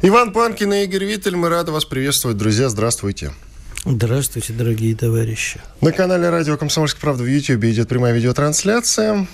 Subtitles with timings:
[0.00, 2.36] Иван Панкин и Игорь Виттель, мы рады вас приветствовать.
[2.36, 3.32] Друзья, здравствуйте.
[3.84, 5.60] Здравствуйте, дорогие товарищи.
[5.80, 9.26] На канале Радио Комсомольская правда в YouTube идет прямая видеотрансляция.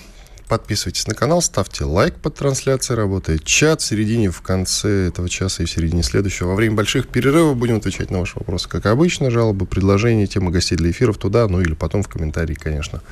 [0.47, 3.81] Подписывайтесь на канал, ставьте лайк под трансляцией, работает чат.
[3.81, 6.47] В середине, в конце этого часа и в середине следующего.
[6.47, 9.29] Во время больших перерывов будем отвечать на ваши вопросы, как обычно.
[9.29, 13.03] Жалобы, предложения, темы гостей для эфиров туда, ну или потом в комментарии, конечно.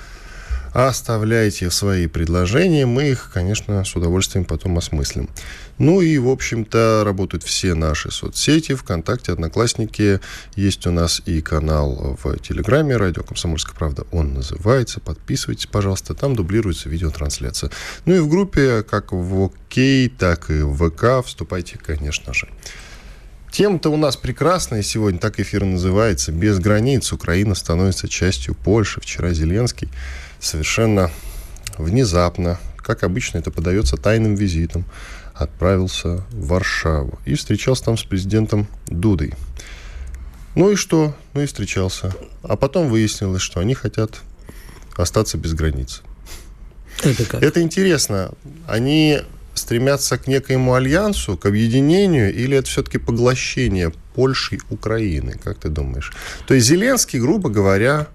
[0.73, 5.29] Оставляйте свои предложения, мы их, конечно, с удовольствием потом осмыслим.
[5.77, 10.19] Ну и, в общем-то, работают все наши соцсети, ВКонтакте, Одноклассники.
[10.55, 14.99] Есть у нас и канал в Телеграме, Радио Комсомольская правда, он называется.
[14.99, 17.69] Подписывайтесь, пожалуйста, там дублируется видеотрансляция.
[18.05, 19.53] Ну и в группе, как в ОК,
[20.17, 22.47] так и в ВК, вступайте, конечно же.
[23.51, 26.31] Тема-то у нас прекрасная сегодня, так эфир называется.
[26.31, 28.99] Без границ Украина становится частью Польши.
[28.99, 29.89] Вчера Зеленский
[30.43, 31.09] совершенно
[31.77, 34.85] внезапно, как обычно это подается тайным визитом,
[35.33, 39.33] отправился в Варшаву и встречался там с президентом Дудой.
[40.55, 41.15] Ну и что?
[41.33, 42.13] Ну и встречался.
[42.43, 44.21] А потом выяснилось, что они хотят
[44.95, 46.03] остаться без границ.
[47.03, 47.41] Это как?
[47.41, 48.31] Это интересно.
[48.67, 49.21] Они
[49.55, 55.39] стремятся к некоему альянсу, к объединению, или это все-таки поглощение Польши и Украины?
[55.43, 56.13] Как ты думаешь?
[56.47, 58.07] То есть Зеленский, грубо говоря,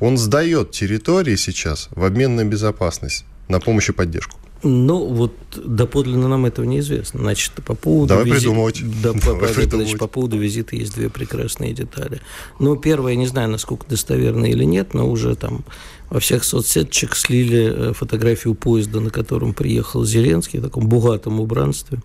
[0.00, 4.38] он сдает территории сейчас в обмен на безопасность, на помощь и поддержку.
[4.64, 7.20] Ну, вот доподлинно нам этого неизвестно.
[7.20, 8.40] Значит, по поводу Давай визита...
[8.40, 8.82] придумывать.
[9.02, 9.86] Да, Давай по, придумывать.
[9.86, 12.20] Значит, по поводу визита есть две прекрасные детали.
[12.58, 15.64] Ну, первое, не знаю, насколько достоверно или нет, но уже там
[16.10, 22.00] во всех соцсетях слили э, фотографию поезда, на котором приехал Зеленский, в таком богатом убранстве,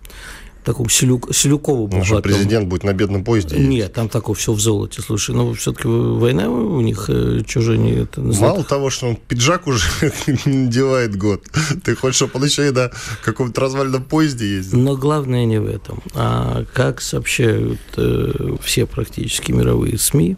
[0.64, 2.22] таком селюк, селюково Ну, богатом.
[2.22, 3.70] президент будет на бедном поезде ездить.
[3.70, 5.02] Нет, там такое все в золоте.
[5.02, 8.20] Слушай, ну все-таки война у них э, чужие не это.
[8.20, 9.86] Мало того, что он пиджак уже
[10.46, 11.44] не надевает год.
[11.84, 12.90] Ты хочешь, чтобы он еще и на
[13.24, 14.78] каком-то развальном поезде ездил?
[14.78, 16.02] Но главное не в этом.
[16.14, 20.36] А как сообщают э, все практически мировые СМИ,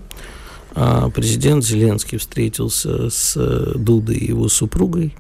[0.75, 5.15] а президент Зеленский встретился с э, Дудой и его супругой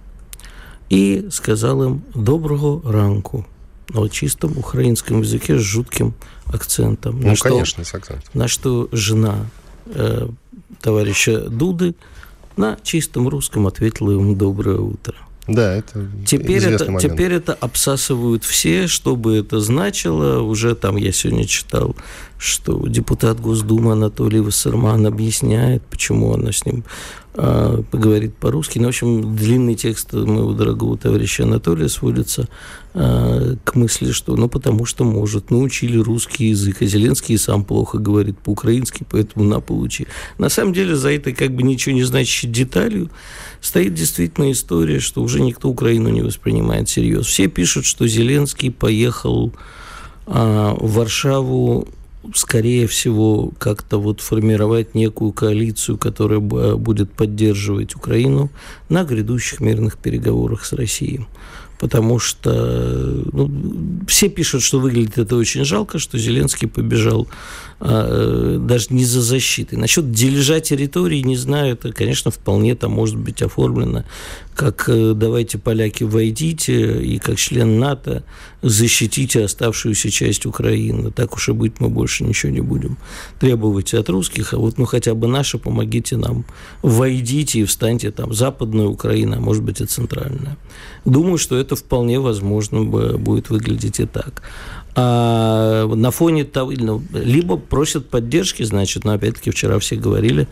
[0.91, 3.47] и сказал им «доброго ранку»
[3.91, 6.15] на чистом украинском языке с жутким
[6.47, 7.21] акцентом.
[7.21, 8.29] Ну, на что, конечно, с акцентом.
[8.35, 9.47] на что жена
[9.87, 10.29] э,
[10.81, 11.95] товарища Дуды
[12.57, 15.15] на чистом русском ответила ему «доброе утро».
[15.49, 17.03] Да, это Теперь это, момент.
[17.03, 20.41] теперь это обсасывают все, что бы это значило.
[20.41, 21.95] Уже там я сегодня читал,
[22.39, 26.85] что депутат Госдумы Анатолий Вассерман объясняет, почему она с ним
[27.35, 28.79] э, поговорит по-русски.
[28.79, 32.49] Ну, в общем, длинный текст моего дорогого товарища Анатолия сводится
[32.93, 37.99] э, к мысли, что ну потому что может, научили русский язык, а Зеленский сам плохо
[37.99, 40.07] говорит по-украински, поэтому на получи.
[40.37, 43.11] На самом деле за этой как бы ничего не значащей деталью
[43.63, 47.25] стоит действительно история, что уже никто Украину не воспринимает всерьез.
[47.27, 49.53] Все пишут, что Зеленский поехал
[50.27, 51.89] а, в Варшаву
[52.35, 58.51] скорее всего, как-то вот формировать некую коалицию, которая б- будет поддерживать Украину
[58.89, 61.27] на грядущих мирных переговорах с Россией.
[61.79, 63.51] Потому что ну,
[64.09, 67.29] все пишут, что выглядит это очень жалко, что Зеленский побежал
[67.81, 69.75] а, даже не за защитой.
[69.75, 74.05] Насчет дележа территории, не знаю, это, конечно, вполне там может быть оформлено,
[74.57, 78.25] как э, давайте, поляки, войдите, и как член НАТО
[78.63, 81.11] защитите оставшуюся часть Украины.
[81.13, 82.97] Так уж и быть, мы больше ничего не будем
[83.39, 86.45] требовать от русских, а вот ну хотя бы наши, помогите нам,
[86.83, 90.57] войдите и встаньте там, западная Украина, а может быть и центральная.
[91.05, 94.43] Думаю, что это вполне возможно будет выглядеть и так.
[94.99, 100.49] А на фоне того, ну, либо просят поддержки, значит, но опять-таки вчера все говорили,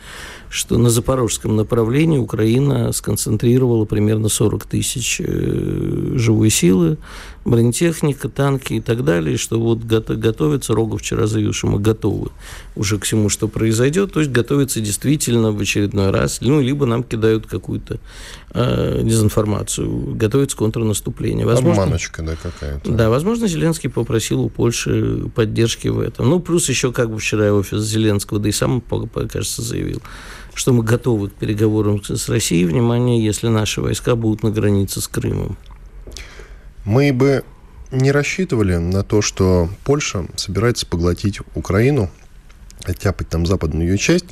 [0.54, 6.96] что на запорожском направлении Украина сконцентрировала примерно 40 тысяч э, живой силы,
[7.44, 12.30] бронетехника, танки и так далее, что вот готовится, Рогов вчера заявил, что мы готовы
[12.76, 17.02] уже к всему, что произойдет, то есть готовится действительно в очередной раз, ну, либо нам
[17.02, 17.98] кидают какую-то
[18.50, 21.46] э, дезинформацию, готовится контрнаступление.
[21.46, 22.92] Возможно, Обманочка, да, какая-то.
[22.92, 26.30] Да, возможно, Зеленский попросил у Польши поддержки в этом.
[26.30, 30.00] Ну, плюс еще, как бы вчера офис Зеленского, да и сам, кажется, заявил,
[30.54, 35.08] что мы готовы к переговорам с Россией, внимание, если наши войска будут на границе с
[35.08, 35.56] Крымом.
[36.84, 37.44] Мы бы
[37.90, 42.10] не рассчитывали на то, что Польша собирается поглотить Украину
[42.88, 44.26] оттяпать там западную ее часть,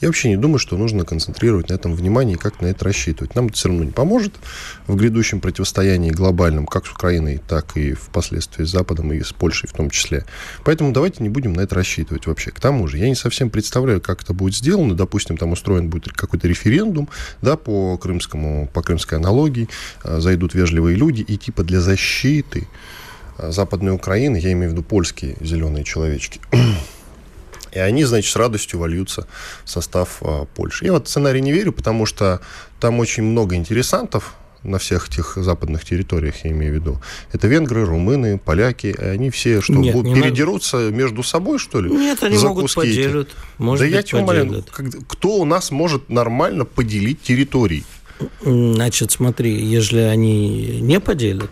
[0.00, 3.34] я вообще не думаю, что нужно концентрировать на этом внимание и как на это рассчитывать.
[3.34, 4.34] Нам это все равно не поможет
[4.86, 9.68] в грядущем противостоянии глобальном, как с Украиной, так и впоследствии с Западом и с Польшей
[9.68, 10.24] в том числе.
[10.64, 12.50] Поэтому давайте не будем на это рассчитывать вообще.
[12.50, 14.94] К тому же, я не совсем представляю, как это будет сделано.
[14.94, 17.08] Допустим, там устроен будет какой-то референдум
[17.42, 19.68] да, по, крымскому, по крымской аналогии,
[20.02, 22.68] а, зайдут вежливые люди, и типа для защиты
[23.38, 26.40] а, Западной Украины, я имею в виду польские зеленые человечки,
[27.76, 29.26] и они, значит, с радостью вольются
[29.64, 30.86] в состав а, Польши.
[30.86, 32.40] Я в этот сценарий не верю, потому что
[32.80, 37.00] там очень много интересантов, на всех этих западных территориях, я имею в виду.
[37.32, 38.96] Это венгры, румыны, поляки.
[38.98, 40.96] Они все что, Нет, будут передерутся надо.
[40.96, 41.88] между собой, что ли?
[41.90, 43.28] Нет, они за могут поделят.
[43.58, 44.64] Может да быть, я тебя умоляю,
[45.06, 47.84] кто у нас может нормально поделить территории?
[48.42, 51.50] Значит, смотри, если они не поделят,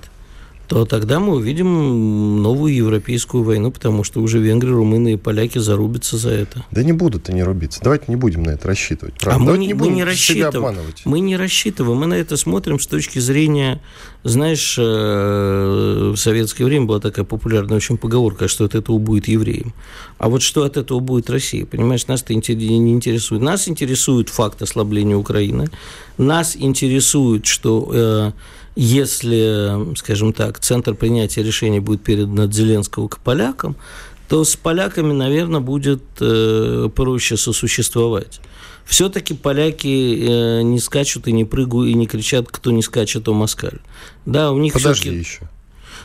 [0.67, 6.17] то тогда мы увидим новую европейскую войну, потому что уже венгры, румыны и поляки зарубятся
[6.17, 6.65] за это.
[6.71, 7.81] Да не будут они рубиться.
[7.83, 9.15] Давайте не будем на это рассчитывать.
[9.19, 9.45] Правда.
[9.45, 10.77] А мы, не, не мы не рассчитываем.
[11.05, 11.99] Мы не рассчитываем.
[11.99, 13.81] Мы на это смотрим с точки зрения,
[14.23, 19.75] знаешь, э, в советское время была такая популярная очень поговорка, что от этого будет евреям.
[20.19, 21.67] А вот что от этого будет Россия?
[21.67, 23.43] Понимаешь, нас это не интересует.
[23.43, 25.69] Нас интересует факт ослабления Украины.
[26.17, 28.33] Нас интересует, что э,
[28.77, 33.77] если, скажем так, центр принятия решений будет передан от Зеленского к полякам,
[34.29, 38.41] то с поляками, наверное, будет э, проще сосуществовать.
[38.85, 43.35] Все-таки поляки э, не скачут и не прыгают, и не кричат, кто не скачет, то
[43.35, 43.81] москаль.
[44.27, 45.49] Да, у них Подожди еще.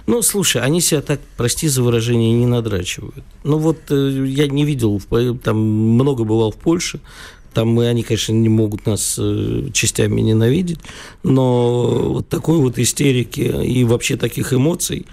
[0.07, 3.23] Ну, слушай, они себя так, прости за выражение, не надрачивают.
[3.43, 5.01] Ну, вот э, я не видел,
[5.43, 6.99] там много бывал в Польше,
[7.53, 10.79] там мы, они, конечно, не могут нас э, частями ненавидеть,
[11.23, 15.05] но вот такой вот истерики и вообще таких эмоций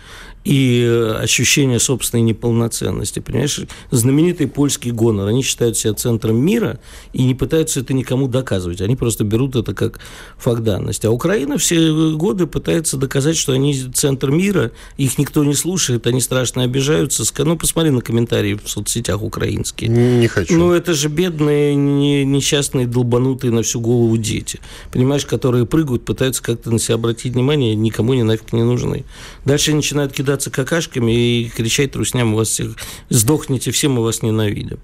[0.47, 3.19] и ощущение собственной неполноценности.
[3.19, 5.27] Понимаешь, знаменитый польский гонор.
[5.27, 6.79] Они считают себя центром мира
[7.13, 8.81] и не пытаются это никому доказывать.
[8.81, 9.99] Они просто берут это как
[10.39, 11.07] факт данности.
[11.07, 16.21] А Украина все годы пытается доказать, что они центр мира, их никто не слушает, они
[16.21, 17.25] страшно обижаются.
[17.39, 19.91] Ну, посмотри на комментарии в соцсетях украинские.
[19.91, 20.57] Не хочу.
[20.57, 24.61] Ну, это же бедные, несчастные, долбанутые на всю голову дети.
[24.93, 29.05] Понимаешь, которые прыгают, пытаются как-то на себя обратить внимание, никому не нафиг не нужны.
[29.45, 32.77] Дальше начинают кидать кидаться какашками и кричать трусням, у вас всех
[33.09, 34.79] сдохните все, мы вас ненавидим.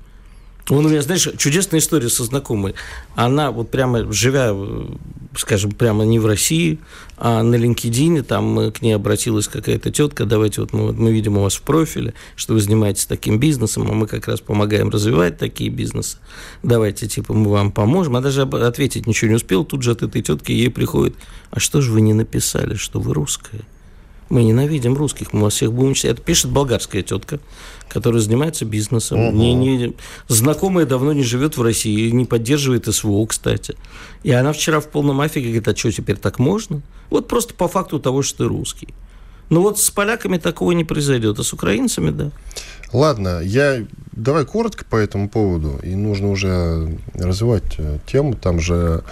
[0.70, 2.74] Он у меня, знаешь, чудесная история со знакомой.
[3.16, 4.56] Она вот прямо, живя,
[5.36, 6.78] скажем, прямо не в России,
[7.18, 11.42] а на LinkedIn, там к ней обратилась какая-то тетка, давайте вот мы, мы видим у
[11.42, 15.68] вас в профиле, что вы занимаетесь таким бизнесом, а мы как раз помогаем развивать такие
[15.68, 16.18] бизнесы.
[16.62, 18.16] Давайте, типа, мы вам поможем.
[18.16, 21.16] А даже ответить ничего не успел, тут же от этой тетки ей приходит,
[21.50, 23.62] а что же вы не написали, что вы русская?
[24.32, 26.12] Мы ненавидим русских, мы вас всех будем читать.
[26.12, 27.38] Это пишет болгарская тетка,
[27.86, 29.28] которая занимается бизнесом.
[29.28, 29.36] Угу.
[29.36, 29.94] Не, не,
[30.26, 33.76] знакомая давно не живет в России, не поддерживает СВО, кстати.
[34.22, 36.80] И она вчера в полном афиге говорит, а что, теперь так можно?
[37.10, 38.88] Вот просто по факту того, что ты русский.
[39.50, 42.30] Ну вот с поляками такого не произойдет, а с украинцами, да.
[42.94, 48.34] Ладно, я давай коротко по этому поводу, и нужно уже развивать э, тему.
[48.34, 49.04] Там же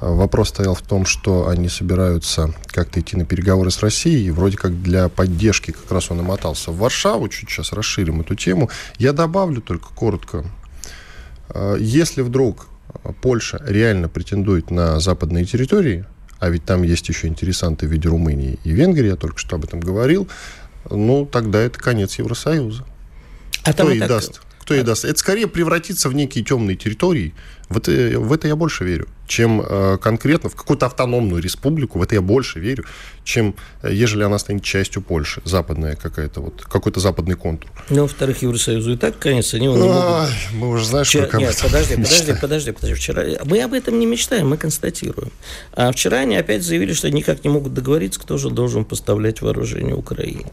[0.00, 4.30] Вопрос стоял в том, что они собираются как-то идти на переговоры с Россией.
[4.30, 7.28] Вроде как для поддержки как раз он намотался в Варшаву.
[7.28, 8.68] Чуть сейчас расширим эту тему.
[8.98, 10.44] Я добавлю только коротко.
[11.48, 12.66] А, если вдруг
[13.22, 16.04] Польша реально претендует на западные территории,
[16.40, 19.64] а ведь там есть еще интересанты в виде Румынии и Венгрии, я только что об
[19.64, 20.28] этом говорил,
[20.90, 22.84] ну, тогда это конец Евросоюза.
[23.64, 24.08] А Кто ей так...
[24.10, 24.42] даст?
[24.60, 25.06] Кто ей даст?
[25.06, 27.34] Это скорее превратится в некие темные территории.
[27.70, 32.02] В это, в это я больше верю чем э, конкретно в какую-то автономную республику, в
[32.02, 32.84] это я больше верю,
[33.24, 37.70] чем э, ежели она станет частью Польши, западная какая-то, вот, какой-то западный контур.
[37.90, 40.28] Ну, во-вторых, Евросоюзу и так, конечно, они не могут...
[40.54, 41.26] Мы уже знаешь, Вчера...
[41.26, 42.94] как Нет, подожди, подожди, подожди, подожди.
[42.94, 43.24] Вчера...
[43.44, 45.32] Мы об этом не мечтаем, мы констатируем.
[45.72, 49.94] А вчера они опять заявили, что никак не могут договориться, кто же должен поставлять вооружение
[49.94, 50.46] Украине.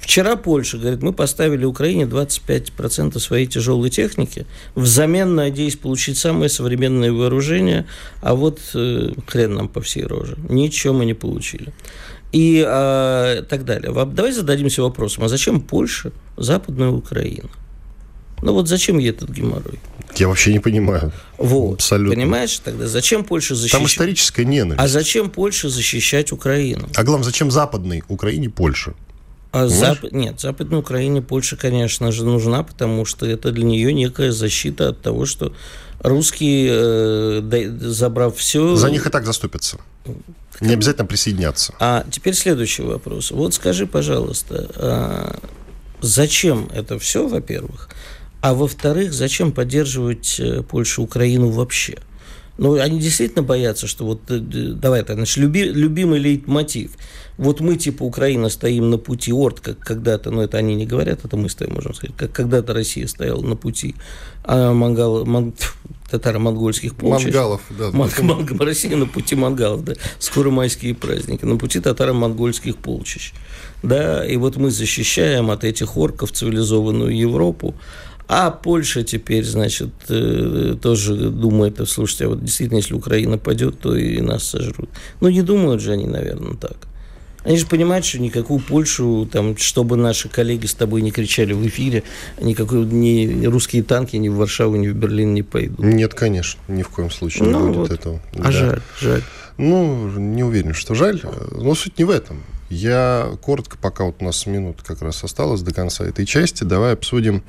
[0.00, 7.12] Вчера Польша говорит, мы поставили Украине 25% своей тяжелой техники, взамен надеясь получить самое современное
[7.12, 7.86] вооружение,
[8.20, 10.36] а вот э, хрен нам по всей роже.
[10.48, 11.72] Ничего мы не получили.
[12.32, 13.92] И э, так далее.
[13.92, 17.50] Давай зададимся вопросом, а зачем Польша Западная Украина?
[18.42, 19.78] Ну вот зачем ей этот геморрой?
[20.16, 21.12] Я вообще не понимаю.
[21.38, 21.74] Вот.
[21.74, 22.14] Абсолютно.
[22.14, 23.78] Понимаешь, тогда зачем Польша защищать?
[23.78, 24.82] Там историческая ненависть.
[24.82, 26.88] А зачем Польша защищать Украину?
[26.94, 28.94] А главное, зачем западной Украине Польша?
[29.52, 30.04] А зап...
[30.12, 35.02] Нет, Западной Украине Польша, конечно же, нужна, потому что это для нее некая защита от
[35.02, 35.52] того, что
[36.00, 38.76] русские, э, забрав все...
[38.76, 39.78] За них и так заступятся.
[40.60, 41.74] Не обязательно присоединяться.
[41.80, 43.30] А теперь следующий вопрос.
[43.30, 45.38] Вот скажи, пожалуйста, а
[46.00, 47.88] зачем это все, во-первых?
[48.42, 51.98] А во-вторых, зачем поддерживать э, Польшу Украину вообще?
[52.60, 56.92] Ну, они действительно боятся, что вот, э, давай так, значит, люби, любимый лейтмотив.
[57.38, 61.24] Вот мы, типа, Украина, стоим на пути Орд, как когда-то, но это они не говорят,
[61.24, 63.94] это мы стоим, можем сказать, как когда-то Россия стояла на пути
[64.44, 65.54] а мангал, ман,
[66.10, 67.26] татаро-монгольских полчищ.
[67.26, 67.90] Мангалов, да.
[67.92, 69.94] Ман, ман, Россия на пути мангалов, да.
[70.18, 71.46] Скоро майские праздники.
[71.46, 73.32] На пути татаро-монгольских полчищ.
[73.82, 77.74] Да, и вот мы защищаем от этих орков цивилизованную Европу,
[78.32, 83.96] а Польша теперь, значит, э, тоже думает, слушайте, а вот действительно, если Украина падет, то
[83.96, 84.88] и нас сожрут.
[85.20, 86.76] Ну, не думают же они, наверное, так.
[87.42, 91.66] Они же понимают, что никакую Польшу, там, чтобы наши коллеги с тобой не кричали в
[91.66, 92.04] эфире,
[92.40, 95.80] никакой ни русские танки ни в Варшаву, ни в Берлин не пойдут.
[95.80, 97.90] Нет, конечно, ни в коем случае ну, не будет вот.
[97.90, 98.20] этого.
[98.38, 98.52] А да.
[98.52, 99.22] жаль, жаль.
[99.58, 101.20] Ну, не уверен, что жаль.
[101.50, 102.44] Но суть не в этом.
[102.70, 106.92] Я коротко, пока вот у нас минут как раз осталось до конца этой части, давай
[106.92, 107.42] обсудим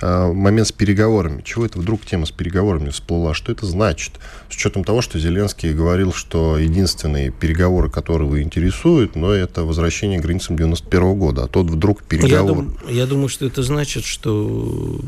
[0.00, 1.42] э, момент с переговорами.
[1.42, 3.34] Чего это вдруг тема с переговорами всплыла?
[3.34, 4.12] Что это значит?
[4.48, 10.20] С учетом того, что Зеленский говорил, что единственные переговоры, которые его интересуют, но это возвращение
[10.20, 12.30] к границам 91 года, а тот вдруг переговор.
[12.30, 15.00] Я, дум, я думаю, что это значит, что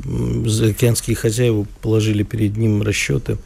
[0.47, 3.39] заокеанские хозяева положили перед ним расчеты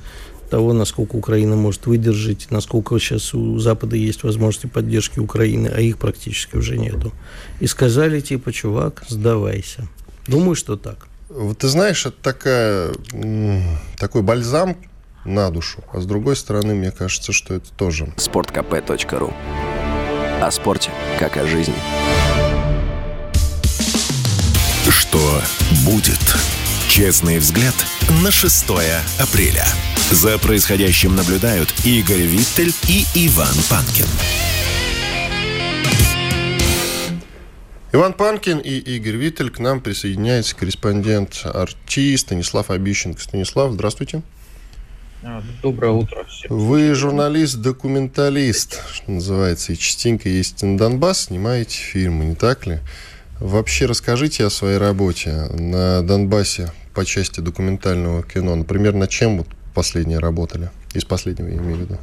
[0.55, 5.99] того, насколько Украина может выдержать, насколько сейчас у Запада есть возможности поддержки Украины, а их
[5.99, 7.11] практически уже нету.
[7.59, 9.89] И сказали, типа, чувак, сдавайся.
[10.29, 11.09] Думаю, что так.
[11.29, 12.93] Вот ты знаешь, это такая,
[13.99, 14.77] такой бальзам
[15.25, 15.83] на душу.
[15.93, 18.15] А с другой стороны, мне кажется, что это тоже...
[18.17, 19.35] sportkp.ru
[20.41, 21.75] О спорте, как о жизни.
[24.89, 25.43] Что
[25.85, 26.37] будет?
[26.89, 27.75] Честный взгляд
[28.23, 28.67] на 6
[29.19, 29.67] апреля.
[30.15, 34.07] За происходящим наблюдают Игорь Виттель и Иван Панкин.
[37.91, 39.51] Иван Панкин и Игорь Виттель.
[39.51, 43.21] К нам присоединяется корреспондент Арчи Станислав Обищенко.
[43.21, 44.23] Станислав, здравствуйте.
[45.25, 46.57] А, доброе утро всем.
[46.57, 52.79] Вы журналист-документалист, что называется, и частенько ездите на Донбасс, снимаете фильмы, не так ли?
[53.41, 58.55] Вообще расскажите о своей работе на Донбассе по части документального кино.
[58.55, 60.71] Например, над чем вот последние работали?
[60.95, 61.99] Из последнего, я имею в виду.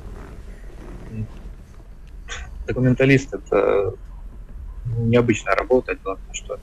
[2.67, 3.93] Документалист– это
[4.97, 5.95] необычная работа.
[5.95, 6.59] Дело в том, что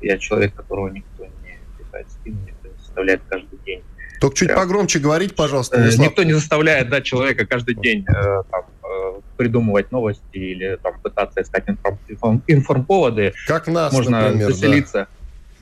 [0.00, 3.82] я человек, которого никто не питает спину, никто не заставляет каждый день.
[4.20, 4.60] Только чуть Прям...
[4.60, 5.78] погромче говорить, пожалуйста.
[5.78, 10.98] Э, никто не заставляет да, человека каждый день э, там, э, придумывать новости или там,
[11.00, 11.98] пытаться искать информ...
[12.46, 13.34] информповоды.
[13.46, 15.08] Как нас, Можно например, заселиться.
[15.10, 15.13] Да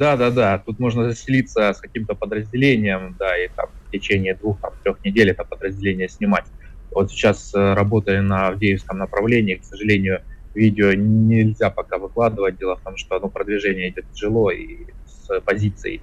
[0.03, 0.59] да, да, да.
[0.59, 6.09] Тут можно заселиться с каким-то подразделением, да, и там в течение двух-трех недель это подразделение
[6.09, 6.45] снимать.
[6.91, 10.23] Вот сейчас э, работая на Авдеевском направлении, к сожалению,
[10.55, 12.59] видео нельзя пока выкладывать.
[12.59, 16.03] Дело в том, что ну, продвижение идет тяжело, и с позиций,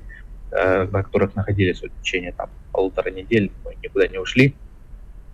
[0.51, 4.55] э, на которых находились вот, в течение там, полутора недель, мы никуда не ушли.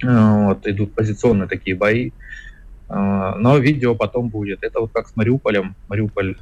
[0.03, 2.11] Э, вот, идут позиционные такие бои.
[2.87, 4.63] Но видео потом будет.
[4.63, 5.75] Это вот как с Мариуполем.
[5.87, 6.37] Мариуполь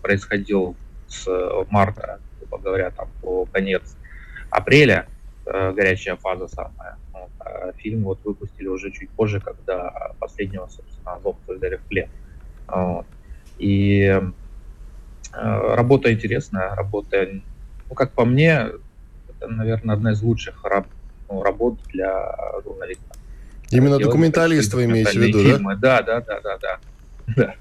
[0.00, 0.74] происходил
[1.12, 3.96] с э, марта, грубо говоря, там по конец
[4.50, 5.06] апреля,
[5.46, 6.96] э, горячая фаза самая.
[7.12, 12.08] Вот, а фильм вот выпустили уже чуть позже, когда последнего, собственно, азовца взяли в плен.
[12.66, 13.06] Вот.
[13.58, 17.28] И э, работа интересная, работа,
[17.88, 18.70] ну, как по мне,
[19.28, 20.86] это, наверное, одна из лучших раб,
[21.28, 23.04] ну, работ для журналиста.
[23.70, 25.76] Именно документалист вы имеете в виду, фильмы.
[25.76, 26.02] да?
[26.02, 26.78] Да, да, да, да,
[27.36, 27.54] да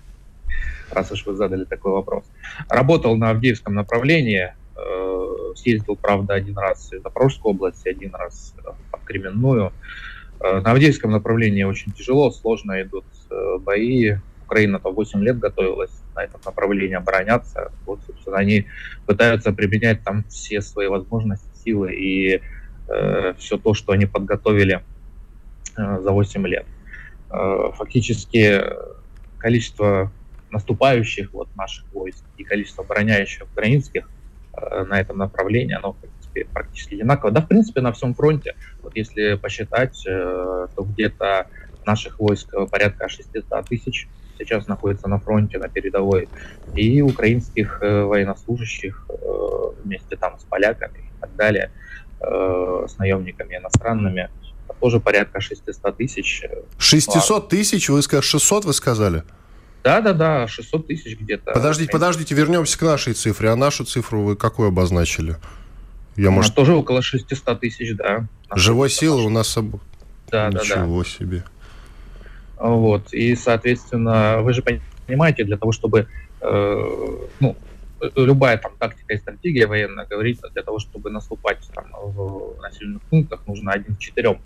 [0.94, 2.24] раз уж вы задали такой вопрос.
[2.70, 8.54] Работал на Авдеевском направлении, э, съездил, правда, один раз в Запорожскую область, один раз
[8.92, 9.72] в Кременную.
[10.40, 14.16] Э, на Авдеевском направлении очень тяжело, сложно идут э, бои.
[14.46, 17.72] Украина-то 8 лет готовилась на этом направлении обороняться.
[17.86, 18.66] Вот, собственно, они
[19.06, 22.42] пытаются применять там все свои возможности, силы и
[22.90, 24.82] э, все то, что они подготовили
[25.78, 26.66] э, за 8 лет.
[27.30, 28.62] Э, фактически
[29.38, 30.12] количество
[30.52, 34.10] наступающих вот наших войск и количество обороняющих украинских
[34.54, 37.32] э, на этом направлении, оно, в принципе, практически одинаково.
[37.32, 41.48] Да, в принципе, на всем фронте, вот если посчитать, э, то где-то
[41.86, 46.28] наших войск порядка 600 тысяч сейчас находится на фронте, на передовой,
[46.76, 49.14] и украинских э, военнослужащих э,
[49.84, 51.72] вместе там с поляками и так далее,
[52.20, 54.30] э, с наемниками иностранными,
[54.80, 56.44] тоже порядка 600 тысяч.
[56.78, 57.90] 600 тысяч?
[57.90, 59.24] Вы сказали, 600 вы сказали?
[59.84, 61.54] Да, да, да, 600 тысяч где-то.
[61.54, 63.50] Подождите, подождите, вернемся к нашей цифре.
[63.50, 65.38] А нашу цифру вы какую обозначили?
[66.16, 66.54] Я, Она может...
[66.54, 68.28] тоже около 600 тысяч, да.
[68.54, 69.58] Живой силы у нас...
[70.30, 71.04] Да, Ничего да, да.
[71.04, 71.44] себе.
[72.58, 73.12] Вот.
[73.14, 74.64] И, соответственно, вы же
[75.08, 76.08] понимаете, для того, чтобы
[76.42, 77.58] э, ну,
[78.16, 83.42] любая там тактика и стратегия военная говорит, для того, чтобы наступать там, в населенных пунктах,
[83.48, 84.40] нужно один к четырем.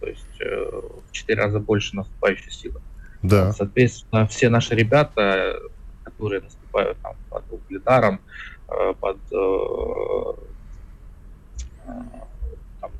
[0.00, 2.80] То есть э, в четыре раза больше наступающей силы.
[3.22, 3.52] Да.
[3.52, 5.56] Соответственно, все наши ребята,
[6.04, 8.20] которые наступают там, под Угледаром,
[8.68, 10.32] э, под, э,
[12.80, 12.90] там,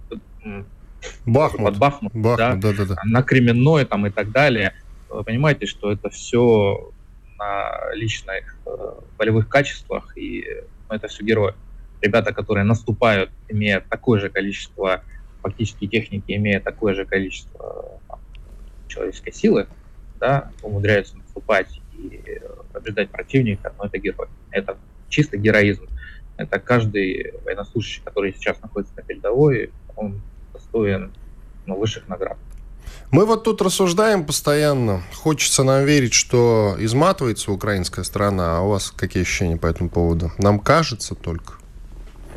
[1.26, 1.64] Бахмут.
[1.64, 2.96] под Бахмут, Бахмут да, да, да, да.
[3.04, 4.74] на Кременной там, и так далее,
[5.08, 6.92] вы понимаете, что это все
[7.38, 10.44] на личных э, болевых качествах, и
[10.88, 11.54] ну, это все герои.
[12.00, 15.02] Ребята, которые наступают, имея такое же количество
[15.42, 18.20] фактически техники, имея такое же количество там,
[18.88, 19.66] человеческой силы,
[20.22, 22.40] да, умудряются наступать и
[22.72, 24.28] побеждать противника, но это герой.
[24.52, 25.88] Это чисто героизм.
[26.36, 31.10] Это каждый военнослужащий, который сейчас находится на передовой, он достоин
[31.66, 32.38] ну, высших наград.
[33.10, 35.02] Мы вот тут рассуждаем постоянно.
[35.12, 40.30] Хочется нам верить, что изматывается украинская страна, а у вас какие ощущения по этому поводу?
[40.38, 41.54] Нам кажется только.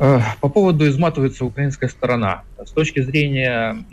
[0.00, 2.42] Э, по поводу изматывается украинская сторона.
[2.58, 3.84] С точки зрения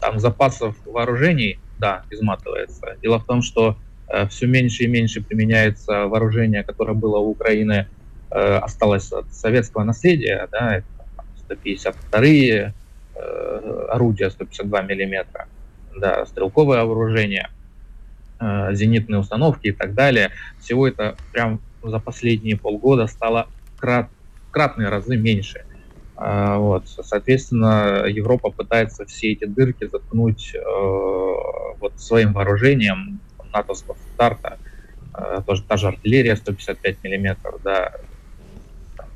[0.00, 2.96] там, запасов вооружений, да, изматывается.
[3.02, 3.76] Дело в том, что
[4.08, 7.88] э, все меньше и меньше применяется вооружение, которое было у Украины,
[8.30, 10.86] э, осталось от советского наследия, да, это
[11.46, 12.72] 152 э,
[13.90, 15.48] орудия 152 миллиметра
[15.98, 17.48] да, стрелковое вооружение,
[18.40, 20.30] э, зенитные установки и так далее.
[20.60, 24.08] Всего это прям за последние полгода стало крат,
[24.50, 25.64] кратные разы меньше.
[26.18, 30.58] Э, вот, соответственно, Европа пытается все эти дырки заткнуть э,
[31.80, 33.20] вот своим вооружением
[33.52, 34.58] натовского стандарта,
[35.16, 37.92] э, тоже та же артиллерия 155 миллиметров, да,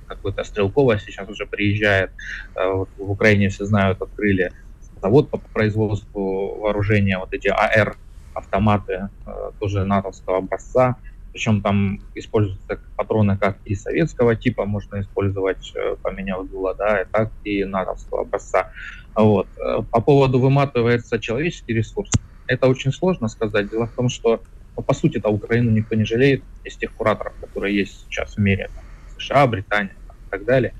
[0.06, 2.12] какое-то стрелковое сейчас уже приезжает,
[2.54, 4.52] э, вот в Украине все знают, открыли
[5.00, 7.96] завод по производству вооружения, вот эти АР
[8.34, 10.96] автоматы э, тоже натовского образца,
[11.32, 17.04] причем там используются патроны как и советского типа, можно использовать, э, поменяв дуло, да, и
[17.10, 18.70] так и натовского образца.
[19.14, 19.48] Вот.
[19.58, 22.10] Э, по поводу выматывается человеческий ресурс,
[22.46, 23.70] это очень сложно сказать.
[23.70, 24.42] Дело в том, что
[24.76, 28.68] ну, по сути-то Украину никто не жалеет из тех кураторов, которые есть сейчас в мире,
[28.74, 28.84] там,
[29.18, 29.94] США, Британия
[30.26, 30.74] и так далее.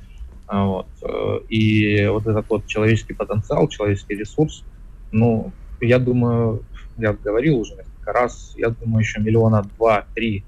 [0.47, 0.89] А, вот.
[1.03, 4.65] Э, и вот этот вот человеческий потенциал, человеческий ресурс,
[5.13, 6.63] ну, я думаю,
[6.99, 10.45] я говорил уже несколько раз, я думаю, еще миллиона два-три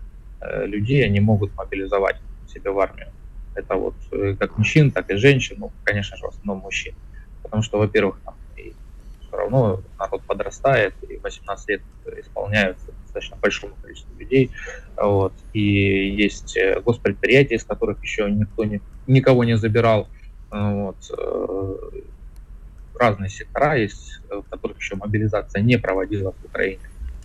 [0.66, 3.08] людей они могут мобилизовать себе в армию.
[3.54, 6.94] Это вот э, как мужчин, так и женщин, ну, конечно же, в основном мужчин.
[7.42, 8.72] Потому что, во-первых, там и
[9.20, 11.82] все равно народ подрастает, и 18 лет
[12.18, 14.50] исполняются достаточно большому количеству людей.
[14.96, 15.32] Вот.
[15.52, 20.08] И есть госпредприятия, из которых еще никто не никого не забирал.
[20.50, 20.96] Э, вот.
[21.16, 21.74] Э,
[22.98, 26.80] разные сектора есть, в которых еще мобилизация не проводилась в Украине.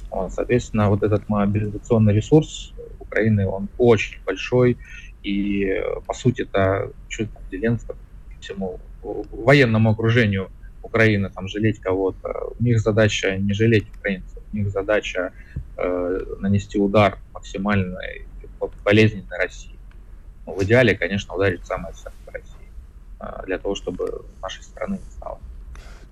[0.10, 2.74] Вот, соответственно, вот этот мобилизационный ресурс
[3.10, 4.78] Украины, он очень большой,
[5.24, 7.98] и, по сути, это чувство Зеленского
[8.40, 10.50] всему военному окружению
[10.82, 12.54] Украины, там, жалеть кого-то.
[12.60, 15.34] У них задача не жалеть украинцев, у них задача
[15.78, 18.26] э, нанести удар максимальной
[18.84, 19.78] болезненной России.
[20.46, 22.72] Ну, в идеале, конечно, ударить самое сердце России,
[23.20, 25.40] а, для того, чтобы нашей страны не стало.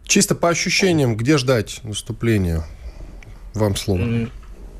[0.03, 2.63] Чисто по ощущениям, где ждать наступления?
[3.53, 4.29] Вам слово.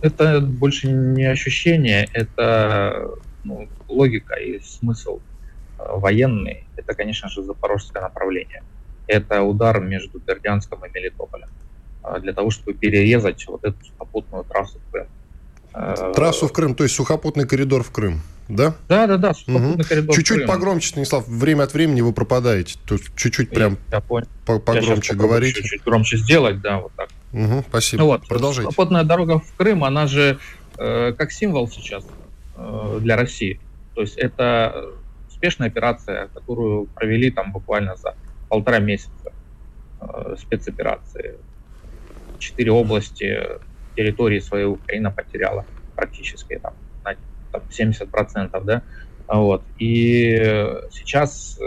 [0.02, 3.10] Это больше не ощущение, это
[3.44, 5.20] ну, логика и смысл
[5.80, 6.66] а, военный.
[6.76, 8.64] Это, конечно же, запорожское направление.
[9.08, 11.50] Это удар между Бердянском и Мелитополем
[12.04, 15.08] а, для того, чтобы перерезать вот эту сухопутную трассу в Крым.
[16.14, 18.22] Трассу в Крым, то есть сухопутный коридор в Крым.
[18.48, 18.76] Да?
[18.88, 19.34] Да, да, да.
[19.48, 19.84] Угу.
[20.14, 22.80] Чуть-чуть погромче, Станислав, время от времени вы пропадаете.
[22.86, 24.28] То чуть-чуть прям я понял.
[24.46, 25.62] погромче я говорите.
[25.62, 27.10] Чуть-чуть громче сделать, да, вот так.
[27.34, 28.04] Угу, спасибо.
[28.04, 28.72] Ну, вот, Продолжайте.
[28.72, 30.40] Свободная дорога в Крым, она же
[30.78, 32.06] э, как символ сейчас
[32.56, 33.60] э, для России.
[33.96, 34.94] То есть это
[35.28, 38.16] успешная операция, которую провели там буквально за
[38.50, 39.34] полтора месяца
[40.00, 41.36] э, спецоперации.
[42.40, 43.40] Четыре области
[43.96, 46.74] территории своей Украина потеряла практически там
[47.52, 48.84] там, 70%, да,
[49.28, 50.36] вот, и
[50.92, 51.60] сейчас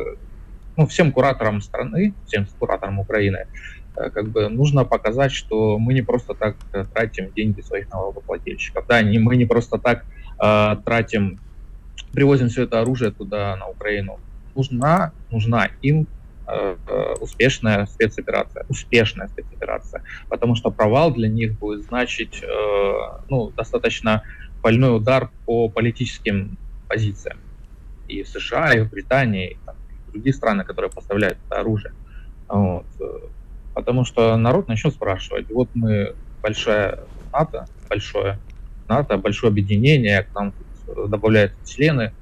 [0.76, 3.46] ну, всем кураторам страны, всем кураторам Украины, э,
[3.94, 9.02] как бы нужно показать, что мы не просто так э, тратим деньги своих налогоплательщиков, да,
[9.02, 10.04] не, мы не просто так
[10.42, 11.38] э, тратим,
[12.12, 14.18] привозим все это оружие туда, на Украину.
[14.54, 16.06] Нужна, нужна им
[16.46, 16.76] э,
[17.20, 22.92] успешная спецоперация, успешная спецоперация, потому что провал для них будет значить, э,
[23.28, 24.22] ну, достаточно
[24.62, 26.56] больной удар по политическим
[26.88, 27.38] позициям
[28.08, 31.60] и в США, и в Британии, и, там, и в другие страны, которые поставляют это
[31.60, 31.92] оружие.
[32.48, 32.86] Вот.
[33.80, 37.00] Потому что народ начнет спрашивать, вот мы большая
[37.32, 38.38] НАТО большое,
[38.88, 40.52] НАТО большое объединение, к нам
[41.08, 42.12] добавляются члены,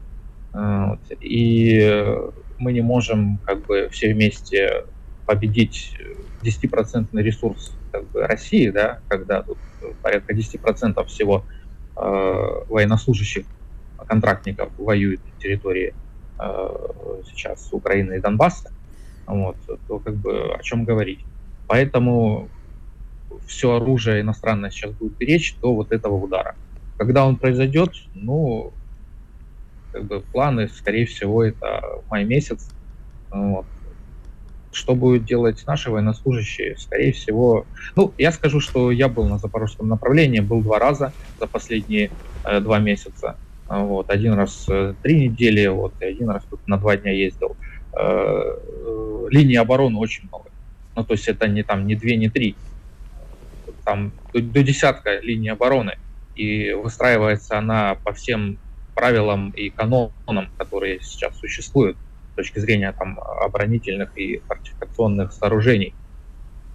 [0.53, 2.17] вот, и
[2.59, 4.85] мы не можем как бы все вместе
[5.27, 5.97] победить
[6.43, 9.59] 10% ресурс как бы, России, да, когда тут
[10.01, 11.45] порядка 10% всего
[11.97, 12.01] э,
[12.69, 13.47] военнослужащих,
[14.07, 15.93] контрактников воюют на территории
[16.39, 18.71] э, сейчас Украины и Донбасса,
[19.27, 19.57] вот,
[19.89, 21.25] то как бы о чем говорить.
[21.69, 22.49] Поэтому
[23.47, 26.57] все оружие иностранное сейчас будет беречь до вот этого удара.
[26.97, 28.73] Когда он произойдет, ну,
[29.93, 32.71] как бы планы, скорее всего, это май месяц.
[33.31, 33.67] Вот.
[34.73, 36.77] Что будут делать наши военнослужащие?
[36.77, 41.47] Скорее всего, ну, я скажу, что я был на запорожском направлении, был два раза за
[41.47, 42.11] последние
[42.45, 43.37] э, два месяца.
[43.69, 47.57] Вот, один раз э, три недели, вот, и один раз тут на два дня ездил.
[47.93, 50.48] Э, э, линии обороны очень много.
[50.99, 52.57] Ну, то есть это не там не две, не три.
[53.85, 55.97] Там до, до десятка линий обороны.
[56.35, 58.59] И выстраивается она по всем
[58.97, 61.97] правилам и канонам, которые сейчас существуют
[62.33, 65.95] с точки зрения там, оборонительных и фортификационных сооружений.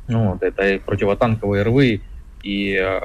[0.08, 2.00] Ну, вот, это и противотанковые рвы,
[2.44, 3.00] и э,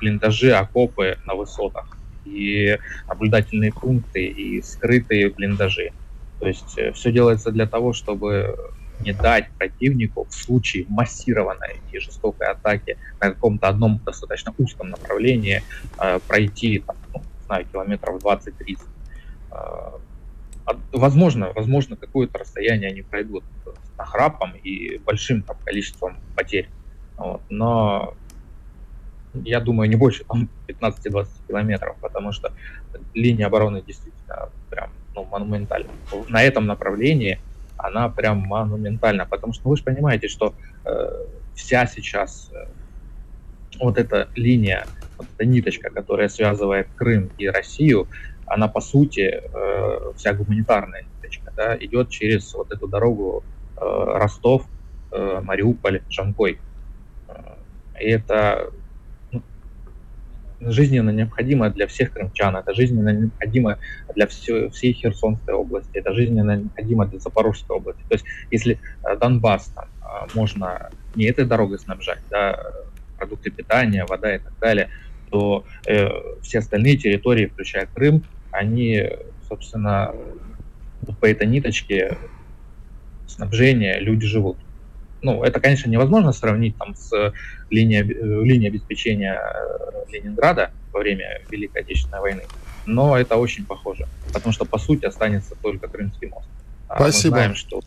[0.00, 2.76] блиндажи, окопы на высотах, и
[3.08, 5.92] наблюдательные пункты, и скрытые блиндажи.
[6.40, 8.54] То есть э, все делается для того, чтобы
[9.00, 15.62] не дать противнику в случае массированной и жестокой атаки на каком-то одном достаточно узком направлении
[15.98, 18.78] э, пройти там, ну, знаю, километров 20-30.
[19.50, 19.98] А,
[20.92, 26.68] возможно, возможно, какое-то расстояние они пройдут с нахрапом и большим там, количеством потерь.
[27.16, 27.42] Вот.
[27.50, 28.14] Но
[29.34, 32.52] я думаю, не больше там 15-20 километров, потому что
[33.14, 35.90] линия обороны действительно прям ну, монументальна.
[36.28, 37.40] На этом направлении
[37.82, 42.66] она прям монументальна, потому что вы же понимаете, что э, вся сейчас э,
[43.80, 44.86] вот эта линия
[45.18, 48.08] вот эта ниточка, которая связывает Крым и Россию,
[48.46, 53.44] она по сути э, вся гуманитарная ниточка, да, идет через вот эту дорогу
[53.76, 54.64] э, Ростов,
[55.12, 56.58] э, Мариуполь, Жанкой.
[57.28, 57.54] Э,
[58.00, 58.72] и это
[60.60, 63.78] жизненно необходимо для всех крымчан, это жизненно необходимо
[64.14, 68.02] для все, всей Херсонской области, это жизненно необходимо для Запорожской области.
[68.08, 72.58] То есть если э, Донбасс там, э, можно не этой дорогой снабжать, да,
[73.16, 74.90] продукты питания, вода и так далее,
[75.30, 76.08] то э,
[76.42, 79.08] все остальные территории, включая Крым, они,
[79.48, 80.14] собственно,
[81.20, 82.16] по этой ниточке
[83.26, 84.58] снабжения люди живут.
[85.22, 87.32] Ну, это, конечно, невозможно сравнить там с
[87.70, 92.42] линией, э, линией обеспечения э, Ленинграда во время Великой Отечественной войны,
[92.86, 96.48] но это очень похоже, потому что, по сути, останется только Крымский мост.
[96.86, 97.36] Спасибо.
[97.36, 97.82] А мы знаем, что...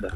[0.00, 0.10] Да.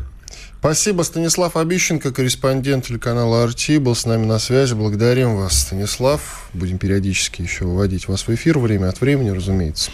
[0.60, 1.04] Спасибо.
[1.04, 4.74] Станислав Обищенко, корреспондент телеканала «Арти», был с нами на связи.
[4.74, 6.50] Благодарим вас, Станислав.
[6.52, 9.90] Будем периодически еще выводить вас в эфир, время от времени, разумеется.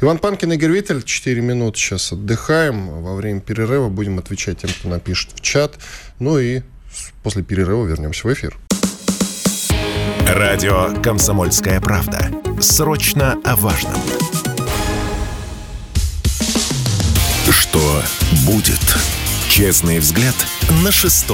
[0.00, 1.02] Иван Панкин, Игорь Виттель.
[1.02, 3.02] Четыре минуты сейчас отдыхаем.
[3.02, 5.74] Во время перерыва будем отвечать тем, кто напишет в чат.
[6.18, 6.62] Ну и
[7.22, 8.56] после перерыва вернемся в эфир.
[10.26, 12.30] Радио «Комсомольская правда».
[12.58, 14.00] Срочно о важном.
[17.50, 18.02] Что
[18.46, 18.80] будет?
[19.56, 20.34] Честный взгляд
[20.84, 21.30] на 6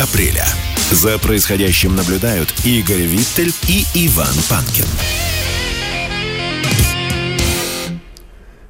[0.00, 0.46] апреля.
[0.92, 4.86] За происходящим наблюдают Игорь Виттель и Иван Панкин.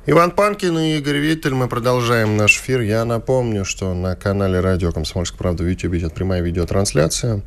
[0.07, 1.55] Иван Панкин и Игорь Виттель.
[1.55, 2.81] Мы продолжаем наш эфир.
[2.81, 7.43] Я напомню, что на канале Радио Комсомольская правда в YouTube идет прямая видеотрансляция.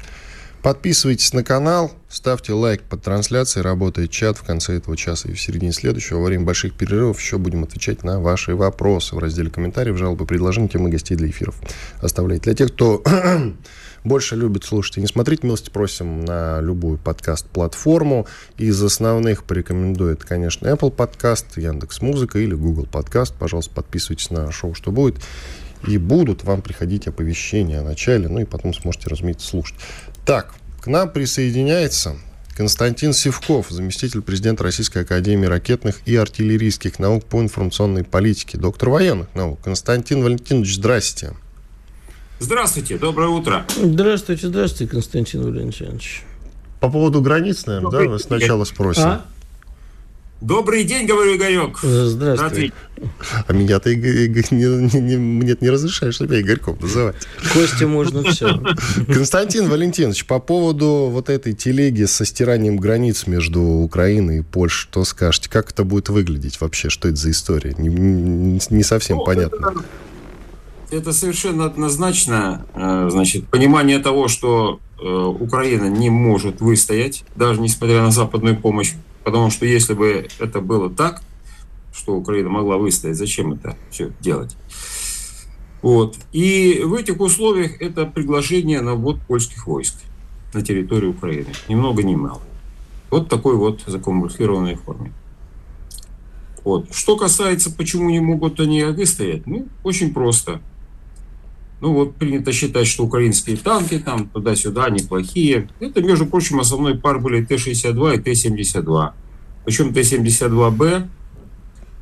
[0.62, 5.40] Подписывайтесь на канал, ставьте лайк под трансляцией, работает чат в конце этого часа и в
[5.40, 6.18] середине следующего.
[6.18, 10.68] Во время больших перерывов еще будем отвечать на ваши вопросы в разделе комментариев, жалобы, предложения,
[10.68, 11.56] темы гостей для эфиров.
[12.02, 12.44] Оставляйте.
[12.44, 13.02] Для тех, кто
[14.04, 18.28] больше любит слушать и не смотреть, милости просим на любую подкаст-платформу.
[18.58, 23.34] Из основных порекомендует, конечно, Apple подкаст, Яндекс Музыка или Google подкаст.
[23.40, 25.24] Пожалуйста, подписывайтесь на шоу «Что будет?»
[25.88, 29.78] и будут вам приходить оповещения о начале, ну и потом сможете, разумеется, слушать.
[30.30, 32.16] Так, к нам присоединяется
[32.56, 39.34] Константин Севков, заместитель президента Российской Академии ракетных и артиллерийских наук по информационной политике, доктор военных
[39.34, 39.60] наук.
[39.64, 41.34] Константин Валентинович, здрасте.
[42.38, 43.66] Здравствуйте, доброе утро.
[43.76, 46.22] Здравствуйте, здравствуйте, Константин Валентинович.
[46.80, 49.04] По поводу границ, наверное, да, мы сначала спросим.
[49.06, 49.26] А?
[50.42, 51.80] Добрый день, говорю, Игорек.
[51.82, 52.72] Здравствуй.
[53.48, 57.16] А меня ты, Игорь, не, не, не, мне не разрешаешь себя Игорьком называть.
[57.54, 58.62] Костя можно все.
[59.08, 65.04] Константин Валентинович, по поводу вот этой телеги со стиранием границ между Украиной и Польшей, что
[65.04, 65.50] скажете?
[65.50, 66.90] Как это будет выглядеть вообще?
[66.90, 67.76] Что это за история?
[67.78, 69.74] Не, не, не совсем ну, понятно.
[70.90, 72.66] Это, это совершенно однозначно.
[72.76, 78.94] Э, значит, понимание того, что э, Украина не может выстоять, даже несмотря на западную помощь,
[79.30, 81.22] потому что если бы это было так,
[81.94, 84.58] что Украина могла выстоять, зачем это все делать?
[85.84, 86.18] Вот.
[86.32, 89.94] И в этих условиях это приглашение на ввод польских войск
[90.52, 91.50] на территорию Украины.
[91.68, 92.42] Ни много, ни мало.
[93.12, 95.14] Вот такой вот закамуфлированной форме.
[96.64, 96.92] Вот.
[96.92, 100.60] Что касается, почему не могут они выстоять, ну, очень просто.
[101.82, 105.70] Ну, вот принято считать, что украинские танки там туда-сюда неплохие.
[105.80, 109.12] Это, между прочим, основной пар были Т-62 и Т-72.
[109.66, 111.08] Причем Т-72Б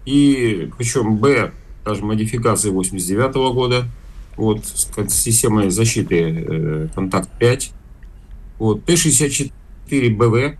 [0.05, 1.51] и причем Б,
[1.85, 3.85] даже модификации 89 -го года,
[4.35, 7.71] вот, с системой защиты э, Контакт-5.
[8.57, 10.57] Вот, Т-64БВ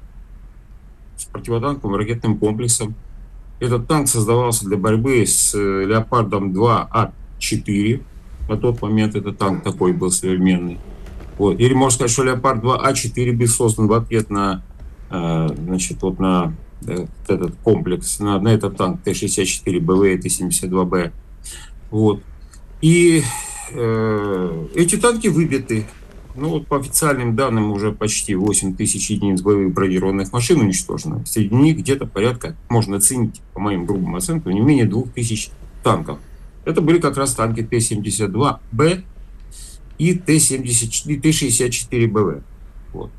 [1.15, 2.95] с противотанковым ракетным комплексом.
[3.59, 8.01] Этот танк создавался для борьбы с э, Леопардом 2А4.
[8.47, 10.79] На тот момент этот танк такой был современный.
[11.37, 11.59] Вот.
[11.59, 14.63] Или можно сказать, что Леопард 2А4 был создан в ответ на,
[15.09, 16.53] э, значит, вот на
[16.87, 21.11] э, этот комплекс, на, на этот танк Т-64БВ и Т-72Б.
[21.91, 22.21] Вот.
[22.81, 23.23] И
[23.71, 25.85] э, эти танки выбиты
[26.37, 31.25] ну вот по официальным данным уже почти 8 тысяч единиц боевых бронированных машин уничтожено.
[31.25, 35.49] Среди них где-то порядка, можно оценить, по моим грубым оценкам, не менее 2 тысяч
[35.83, 36.19] танков.
[36.67, 39.03] Это были как раз танки Т-72Б
[39.97, 42.43] и Т-64БВ.
[42.91, 43.09] Вот.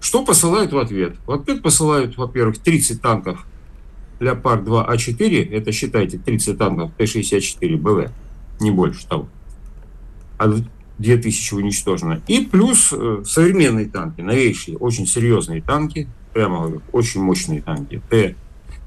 [0.00, 1.16] Что посылают в ответ?
[1.26, 3.44] В ответ посылают, во-первых, 30 танков
[4.18, 8.12] Леопард 2А4, это считайте 30 танков Т-64БВ,
[8.60, 9.28] не больше того.
[10.38, 10.50] А
[10.96, 12.22] 2000 уничтожено.
[12.28, 18.00] И плюс э, современные танки, новейшие, очень серьезные танки, прямо очень мощные танки.
[18.08, 18.36] Т,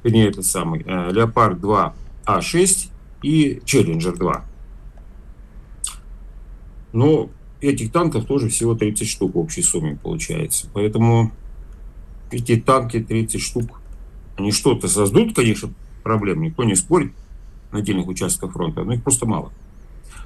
[0.03, 1.93] вернее, этот самый, э, Леопард 2
[2.25, 2.89] А6
[3.23, 4.45] и Челленджер 2.
[6.93, 7.29] Но
[7.61, 10.67] этих танков тоже всего 30 штук в общей сумме получается.
[10.73, 11.31] Поэтому
[12.29, 13.81] эти танки 30 штук,
[14.37, 17.13] они что-то создадут, конечно, проблем, никто не спорит
[17.71, 19.51] на отдельных участках фронта, но их просто мало.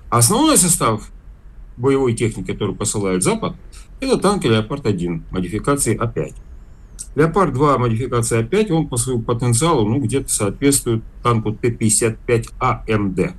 [0.10, 1.10] Основной состав
[1.77, 3.55] боевой техники, которую посылает Запад,
[3.99, 6.33] это танки «Леопард-1» модификации А5.
[7.15, 13.33] «Леопард-2» модификация А5, он по своему потенциалу ну, где-то соответствует танку Т-55АМД.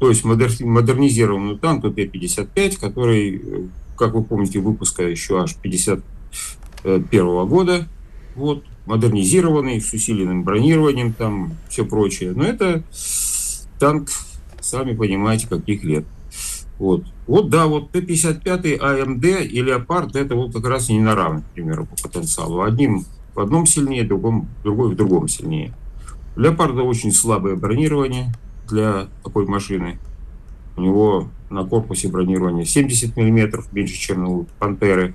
[0.00, 7.86] То есть модернизированному танку Т-55, который, как вы помните, выпуска еще аж 51 года.
[8.34, 12.32] Вот, модернизированный, с усиленным бронированием, там все прочее.
[12.34, 12.82] Но это
[13.78, 14.08] танк,
[14.60, 16.04] сами понимаете, каких лет.
[16.78, 17.04] Вот.
[17.26, 21.50] вот да, вот Т-55 АМД и Леопард это вот как раз не на равных, к
[21.50, 22.62] примеру, по потенциалу.
[22.62, 25.72] Одним в одном сильнее, другом, другой в другом сильнее.
[26.36, 28.32] У Леопарда очень слабое бронирование
[28.68, 29.98] для такой машины.
[30.76, 35.14] У него на корпусе бронирование 70 миллиметров, меньше, чем у Пантеры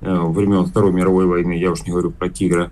[0.00, 2.70] э, времен Второй мировой войны, я уж не говорю про Тигра.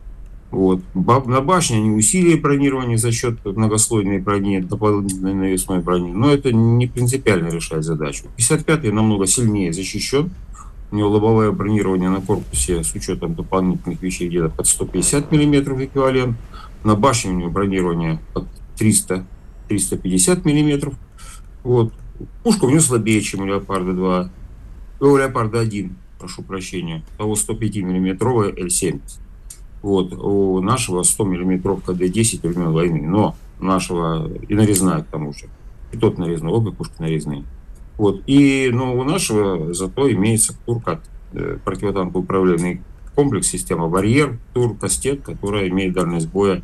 [0.51, 0.81] Вот.
[0.95, 6.87] На башне они усилили бронирование за счет многослойной брони, дополнительной навесной брони, но это не
[6.87, 8.25] принципиально решает задачу.
[8.39, 10.31] 55-й намного сильнее защищен,
[10.93, 16.37] у него лобовое бронирование на корпусе с учетом дополнительных вещей где-то под 150 мм эквивалент,
[16.85, 18.47] на башне у него бронирование под
[18.79, 19.25] 300-350
[20.45, 20.95] мм.
[21.65, 21.93] Вот.
[22.45, 24.31] Пушка у него слабее, чем у Леопарда 2,
[25.01, 29.01] у Леопарда 1, прошу прощения, того 105 миллиметровая L70.
[29.83, 35.47] Вот, у нашего 100 миллиметров КД-10 времен войны, но нашего и нарезная к тому же.
[35.93, 37.45] И тот нарезной, обе пушки нарезные.
[37.97, 41.01] Вот, и ну, у нашего зато имеется Туркат,
[41.33, 42.83] э, противотанковый управленный
[43.15, 46.63] комплекс, система «Барьер», Тур-Кастет, которая имеет дальность боя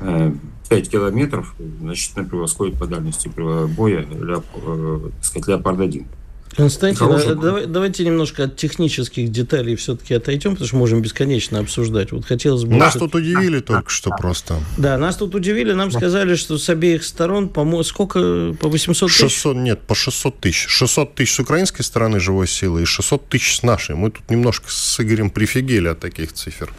[0.00, 0.32] э,
[0.68, 3.28] 5 километров, значительно превосходит по дальности
[3.76, 6.06] боя ля, э, сказать, «Леопард-1».
[6.56, 12.12] Константин, а давай, давайте немножко от технических деталей все-таки отойдем, потому что можем бесконечно обсуждать.
[12.12, 12.76] Вот хотелось бы...
[12.76, 13.00] Нас что...
[13.00, 14.60] тут удивили только что просто.
[14.76, 19.20] Да, нас тут удивили, нам сказали, что с обеих сторон, по сколько, по 800 тысяч?
[19.20, 20.66] 600, нет, по 600 тысяч.
[20.68, 23.96] 600 тысяч с украинской стороны живой силы и 600 тысяч с нашей.
[23.96, 26.72] Мы тут немножко с Игорем прифигели от таких цифр.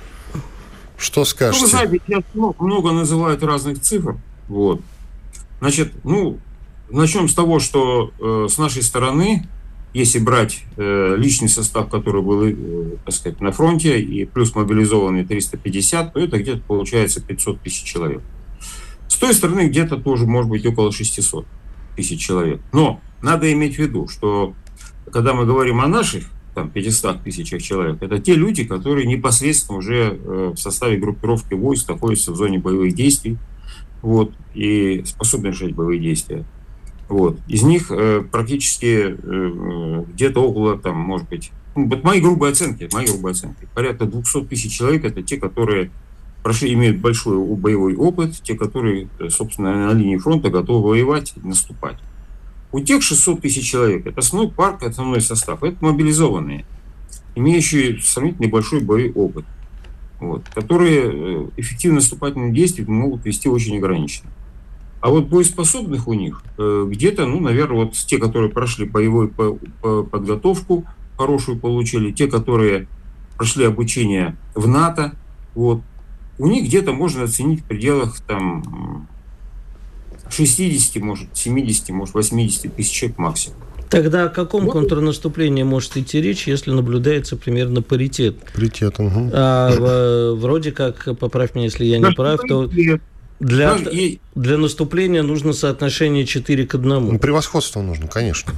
[0.98, 1.60] Что скажете?
[1.60, 4.18] Ну, вы знаете, сейчас много называют разных цифр.
[4.48, 4.82] Вот.
[5.60, 6.40] Значит, ну,
[6.90, 9.48] начнем с того, что э, с нашей стороны
[9.96, 15.24] если брать э, личный состав, который был, э, так сказать, на фронте, и плюс мобилизованные
[15.24, 18.22] 350, то это где-то получается 500 тысяч человек.
[19.08, 21.46] С той стороны где-то тоже может быть около 600
[21.96, 22.60] тысяч человек.
[22.74, 24.54] Но надо иметь в виду, что
[25.14, 30.20] когда мы говорим о наших там, 500 тысячах человек, это те люди, которые непосредственно уже
[30.22, 33.38] э, в составе группировки войск находятся в зоне боевых действий
[34.02, 36.44] вот, и способны решать боевые действия.
[37.08, 37.38] Вот.
[37.48, 42.90] Из них э, практически э, где-то около, там, может быть, ну, вот мои грубые оценки,
[42.94, 45.92] мои грубые оценки, порядка 200 тысяч человек– это те, которые
[46.42, 51.98] прошли, имеют большой боевой опыт, те, которые, э, собственно, на линии фронта готовы воевать, наступать.
[52.72, 56.66] У тех 600 тысяч человек– это основной парк, основной состав, это мобилизованные,
[57.36, 59.46] имеющие сравнительно небольшой боевой опыт,
[60.20, 64.32] вот, которые эффективно наступательные действия могут вести очень ограниченно.
[65.02, 70.86] А вот боеспособных у них э, где-то, ну, наверное, вот те, которые прошли боевую подготовку,
[71.18, 72.88] хорошую получили, те, которые
[73.38, 75.14] прошли обучение в НАТО,
[75.54, 75.82] вот,
[76.38, 79.08] у них где-то можно оценить в пределах там
[80.30, 83.58] 60, может, 70, может, 80 тысяч человек максимум.
[83.90, 84.74] Тогда о каком вот.
[84.74, 88.38] контрнаступлении может идти речь, если наблюдается примерно паритет?
[88.54, 89.30] Паритет, угу.
[89.32, 92.70] А, вроде как, поправь меня, если я не прав, то
[93.40, 94.20] для, и...
[94.36, 96.90] для наступления нужно соотношение 4 к 1.
[96.90, 98.54] Ну, превосходство нужно, конечно.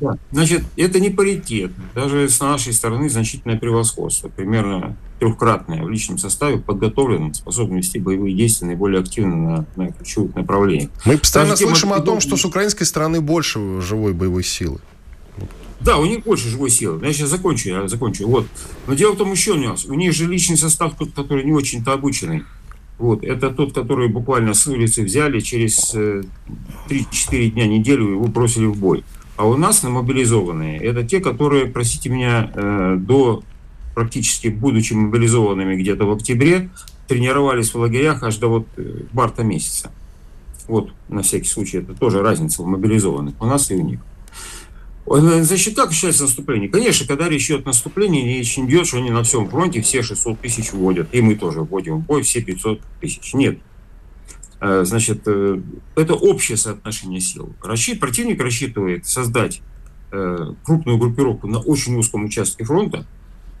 [0.00, 0.18] Да.
[0.32, 1.70] Значит, это не паритет.
[1.94, 4.28] Даже с нашей стороны значительное превосходство.
[4.28, 10.34] Примерно трехкратное в личном составе, подготовленном, способным вести боевые действия наиболее активно на, на ключевых
[10.34, 10.90] направлениях.
[11.04, 14.80] Мы постоянно Даже слышим о том, что с украинской стороны больше живой боевой силы.
[15.80, 17.04] Да, у них больше живой силы.
[17.06, 18.26] Я сейчас закончу, я закончу.
[18.26, 18.46] Вот.
[18.86, 19.84] Но дело в том еще у нас.
[19.84, 22.44] У них же личный состав, тот, который не очень-то обученный.
[22.98, 26.22] Вот, это тот, который буквально с улицы взяли, через 3-4
[26.88, 29.04] э, дня, неделю его бросили в бой.
[29.36, 33.42] А у нас на мобилизованные, это те, которые, простите меня, э, до
[33.94, 36.70] практически будучи мобилизованными где-то в октябре,
[37.08, 39.90] тренировались в лагерях аж до вот э, марта месяца.
[40.68, 44.00] Вот, на всякий случай, это тоже разница в мобилизованных у нас и у них.
[45.06, 46.70] Значит, как считается наступление?
[46.70, 50.02] Конечно, когда речь идет о наступлении, речь не идет, что они на всем фронте все
[50.02, 53.34] 600 тысяч вводят, и мы тоже вводим в бой все 500 тысяч.
[53.34, 53.58] Нет.
[54.60, 55.60] Э, значит, э,
[55.94, 57.54] это общее соотношение сил.
[57.60, 59.60] Противник рассчитывает создать
[60.10, 63.06] э, крупную группировку на очень узком участке фронта,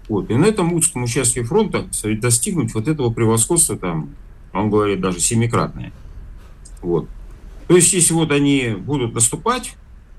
[0.08, 1.86] вот, и на этом узком участке фронта
[2.22, 4.14] достигнуть вот этого превосходства, там,
[4.54, 5.92] он говорит, даже семикратное.
[6.80, 7.06] Вот.
[7.68, 9.76] То есть, если вот они будут наступать,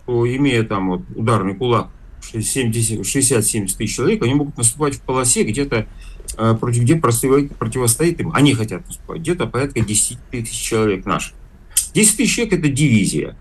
[0.07, 1.89] имея там вот ударный кулак
[2.33, 5.87] 60-70 тысяч человек, они могут наступать в полосе где-то,
[6.37, 11.33] э, против где противостоит им, они хотят наступать, где-то порядка 10 тысяч человек наших.
[11.93, 13.37] 10 тысяч человек– это дивизия.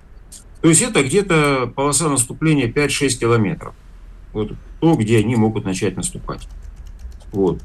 [0.61, 3.75] То есть это где-то полоса наступления 5-6 километров.
[4.33, 6.49] Вот то, где они могут начать наступать.
[7.33, 7.63] Вот.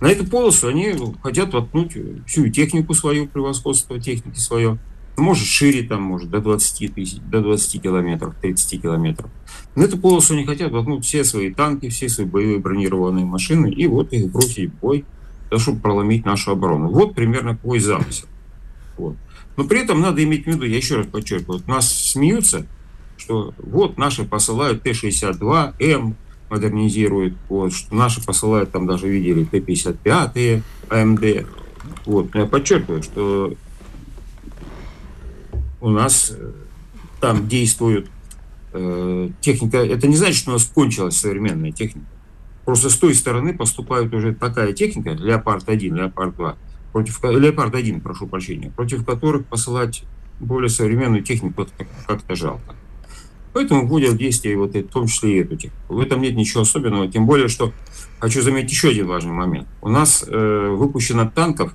[0.00, 4.78] На эту полосу они хотят воткнуть всю технику свою, превосходство техники свое–
[5.18, 9.30] может шире там, может до 20 тысяч, до 20 километров, 30 километров.
[9.74, 13.86] На эту полосу они хотят воткнуть все свои танки, все свои боевые бронированные машины и
[13.86, 15.04] вот их бросить в бой,
[15.50, 16.88] для чтобы проломить нашу оборону.
[16.88, 18.26] Вот примерно какой замысел.
[18.96, 19.16] Вот.
[19.56, 22.66] Но при этом надо иметь в виду, я еще раз подчеркиваю, нас смеются,
[23.16, 26.14] что вот наши посылают Т-62М,
[26.50, 31.46] модернизируют, вот, что наши посылают, там даже видели Т-55, АМД.
[32.06, 32.32] Вот.
[32.34, 33.54] Но я подчеркиваю, что
[35.80, 36.52] у нас э,
[37.20, 38.08] там действует
[38.72, 39.78] э, техника.
[39.78, 42.06] Это не значит, что у нас кончилась современная техника.
[42.64, 46.56] Просто с той стороны поступает уже такая техника, Леопард-1, Леопард-2,
[46.92, 50.04] против, Леопард-1, прошу прощения, против которых посылать
[50.38, 51.66] более современную технику
[52.06, 52.74] как-то жалко.
[53.54, 55.94] Поэтому в действие вот в том числе и эту технику.
[55.94, 57.72] В этом нет ничего особенного, тем более, что
[58.20, 59.66] хочу заметить еще один важный момент.
[59.80, 61.74] У нас э, выпущено танков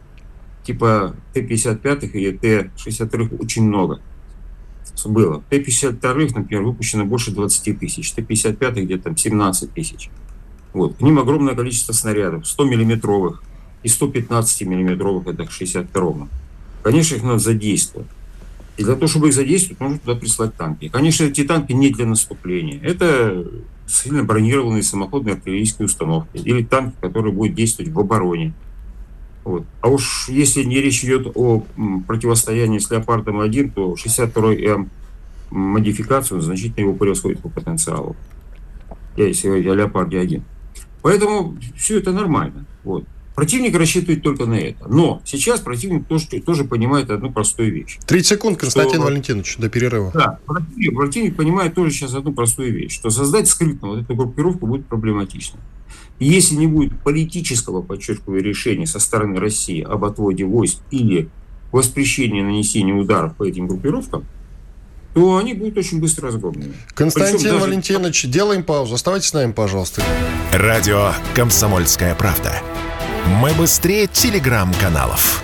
[0.63, 3.99] типа Т-55 и Т-63 очень много
[5.05, 5.43] было.
[5.49, 10.09] Т-52, например, выпущено больше 20 тысяч, Т-55 где-то 17 тысяч.
[10.73, 10.95] Вот.
[10.97, 13.41] К ним огромное количество снарядов, 100-миллиметровых
[13.83, 16.29] и 115-миллиметровых, это к 62-му.
[16.83, 18.07] Конечно, их надо задействовать.
[18.77, 20.89] И для того, чтобы их задействовать, нужно туда прислать танки.
[20.89, 22.79] Конечно, эти танки не для наступления.
[22.81, 23.45] Это
[23.87, 28.53] сильно бронированные самоходные артиллерийские установки или танки, которые будут действовать в обороне.
[29.43, 29.65] Вот.
[29.81, 31.63] А уж если не речь идет о
[32.07, 34.87] противостоянии с Леопардом-1, то 62-й
[35.51, 38.15] модификацию значительно его превосходит по потенциалу.
[39.15, 40.41] Я, если о Леопарде-1.
[41.01, 42.65] Поэтому все это нормально.
[42.83, 43.03] Вот.
[43.35, 44.87] Противник рассчитывает только на это.
[44.87, 47.97] Но сейчас противник тоже, тоже понимает одну простую вещь.
[48.05, 50.11] 30 секунд, Константин что, Валентинович, до перерыва.
[50.13, 54.67] Да, противник, противник понимает тоже сейчас одну простую вещь, что создать скрытно вот эту группировку
[54.67, 55.59] будет проблематично.
[56.23, 61.29] Если не будет политического, подчеркиваю, решения со стороны России об отводе войск или
[61.71, 64.25] воспрещении нанесения ударов по этим группировкам,
[65.13, 66.73] то они будут очень быстро разгромлены.
[66.93, 67.57] Константин даже...
[67.57, 68.95] Валентинович, делаем паузу.
[68.95, 70.01] Оставайтесь с нами, пожалуйста.
[70.53, 72.53] Радио «Комсомольская правда».
[73.41, 75.43] Мы быстрее телеграм-каналов.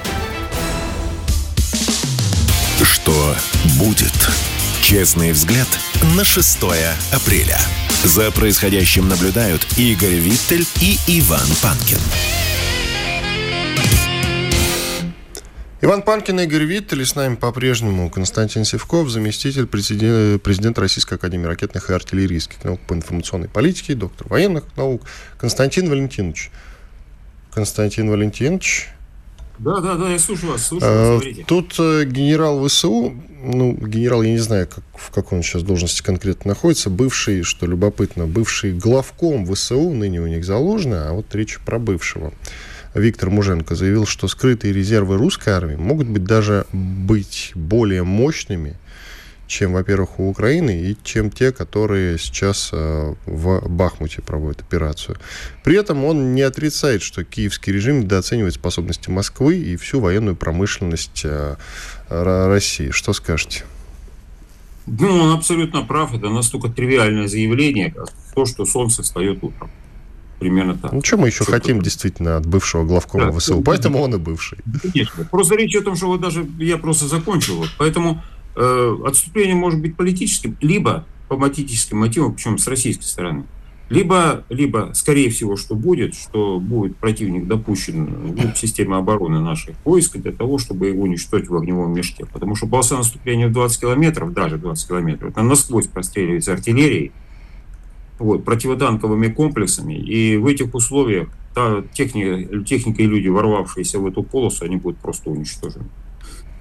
[2.81, 3.35] Что
[3.77, 4.29] будет?
[4.89, 5.67] Честный взгляд
[6.17, 6.63] на 6
[7.13, 7.59] апреля.
[8.03, 11.99] За происходящим наблюдают Игорь Виттель и Иван Панкин.
[15.81, 21.13] Иван Панкин и Игорь Виттель, и с нами по-прежнему Константин Севков, заместитель президента, президента Российской
[21.13, 25.03] Академии ракетных и артиллерийских наук по информационной политике, доктор военных наук
[25.37, 26.49] Константин Валентинович.
[27.53, 28.87] Константин Валентинович.
[29.59, 34.23] Да, да, да, я слушаю вас, слушаю вас, а, Тут э, генерал ВСУ, ну, генерал,
[34.23, 38.71] я не знаю, как, в какой он сейчас должности конкретно находится, бывший, что любопытно, бывший
[38.71, 42.33] главком ВСУ, ныне у них заложено, а вот речь про бывшего.
[42.95, 48.77] Виктор Муженко заявил, что скрытые резервы русской армии могут быть даже быть более мощными,
[49.49, 55.17] чем, во-первых, у Украины, и чем те, которые сейчас э, в Бахмуте проводят операцию.
[55.63, 61.21] При этом он не отрицает, что киевский режим недооценивает способности Москвы и всю военную промышленность
[61.25, 61.55] э,
[62.09, 62.91] России.
[62.91, 63.63] Что скажете?
[64.85, 66.13] Ну, он абсолютно прав.
[66.13, 69.71] Это настолько тривиальное заявление, как то, что солнце встает утром.
[70.37, 70.93] Примерно так.
[70.93, 71.83] Ну, что мы еще что хотим такое?
[71.85, 73.57] действительно от бывшего главкома да, ВСУ?
[73.57, 74.03] Да, Поэтому да.
[74.03, 74.59] он и бывший.
[74.83, 75.25] Конечно.
[75.25, 77.57] Просто речь о том, что вот даже я просто закончил.
[77.57, 77.69] Вот.
[77.77, 78.21] Поэтому
[78.55, 83.45] э, отступление может быть политическим, либо по матическим мотивам, причем с российской стороны.
[83.89, 90.17] Либо, либо, скорее всего, что будет, что будет противник допущен в системы обороны наших войск
[90.17, 92.25] для того, чтобы его уничтожить в огневом мешке.
[92.27, 97.11] Потому что полоса наступления в 20 километров, даже 20 километров, это насквозь простреливается артиллерией,
[98.19, 99.95] вот, противотанковыми комплексами.
[99.95, 104.99] И в этих условиях та техника, техника и люди, ворвавшиеся в эту полосу, они будут
[104.99, 105.85] просто уничтожены.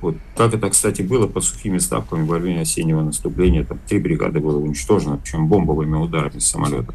[0.00, 0.16] Вот.
[0.36, 3.64] Так это, кстати, было под сухими ставками во время осеннего наступления.
[3.64, 6.94] Там три бригады было уничтожено, причем бомбовыми ударами самолета.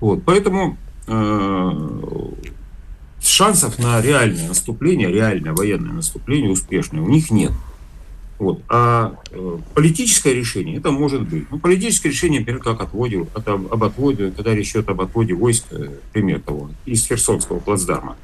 [0.00, 0.24] Вот.
[0.24, 1.70] Поэтому э,
[3.20, 7.52] шансов на реальное наступление, реальное военное наступление успешное у них нет.
[8.38, 8.60] Вот.
[8.68, 11.50] А э, политическое решение это может быть.
[11.50, 15.64] Ну, политическое решение, например, как отводе, это об отводе, когда речь идет об отводе войск,
[15.70, 18.16] э, пример того, из Херсонского плацдарма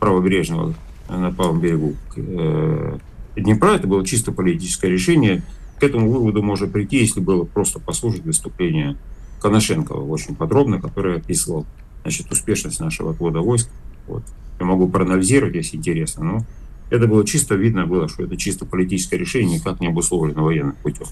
[0.00, 0.74] правобережного
[1.08, 2.98] э, на правом берегу э,
[3.36, 5.42] Днепра, это было чисто политическое решение.
[5.78, 8.96] К этому выводу можно прийти, если было просто послушать выступление
[9.40, 11.66] Коношенкова очень подробно, который описывал
[12.02, 13.68] значит, успешность нашего отвода войск.
[14.06, 14.22] Вот.
[14.60, 16.44] Я могу проанализировать, если интересно, но
[16.90, 21.06] это было чисто видно было, что это чисто политическое решение, никак не обусловлено военным путем.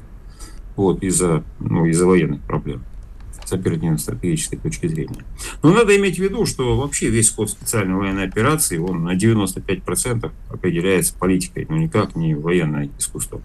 [0.77, 2.83] Вот, из-за ну, из военных проблем
[3.51, 5.24] с оперативно-стратегической точки зрения.
[5.62, 10.30] Но надо иметь в виду, что вообще весь ход специальной военной операции, он на 95%
[10.48, 13.42] определяется политикой, но никак не военное искусство.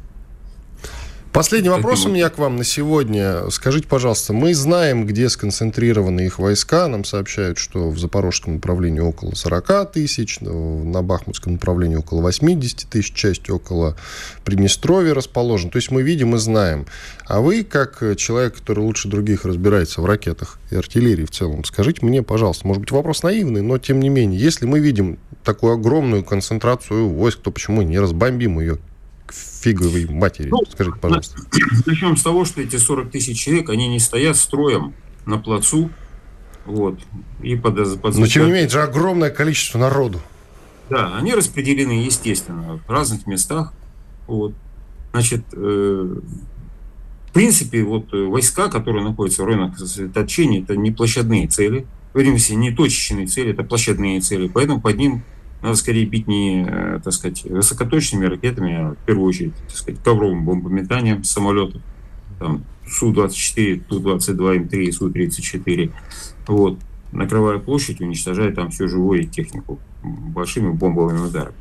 [1.35, 3.49] Последний вопрос у меня к вам на сегодня.
[3.49, 6.87] Скажите, пожалуйста, мы знаем, где сконцентрированы их войска.
[6.87, 13.13] Нам сообщают, что в Запорожском направлении около 40 тысяч, на Бахмутском направлении около 80 тысяч,
[13.13, 13.97] часть около
[14.45, 15.71] Приднестровья расположена.
[15.71, 16.85] То есть мы видим и знаем.
[17.27, 22.05] А вы, как человек, который лучше других разбирается в ракетах и артиллерии в целом, скажите
[22.05, 26.23] мне, пожалуйста, может быть, вопрос наивный, но тем не менее, если мы видим такую огромную
[26.23, 28.79] концентрацию войск, то почему не разбомбим ее
[29.65, 30.49] фиговой матери?
[30.49, 31.37] Ну, Скажите, пожалуйста.
[31.85, 34.93] Начнем с того, что эти 40 тысяч человек, они не стоят строем
[35.25, 35.89] на плацу,
[36.65, 36.99] вот,
[37.41, 40.19] и под, под Но, тем не менее, это же огромное количество народу.
[40.89, 43.73] Да, они распределены, естественно, в разных местах.
[44.27, 44.53] Вот.
[45.11, 46.19] Значит, э,
[47.27, 52.55] в принципе, вот э, войска, которые находятся в районах сосредоточения, это не площадные цели, вернее,
[52.55, 55.23] не точечные цели, это площадные цели, поэтому под ним
[55.65, 60.01] надо скорее бить не, э, так сказать, высокоточными ракетами, а в первую очередь, так сказать,
[60.03, 61.81] ковровым бомбометанием самолетов.
[62.39, 65.91] Там Су-24, Ту-22, М3 Су-34.
[66.47, 66.77] Вот.
[67.11, 71.55] Накрывая площадь, уничтожая там всю живую технику большими бомбовыми ударами.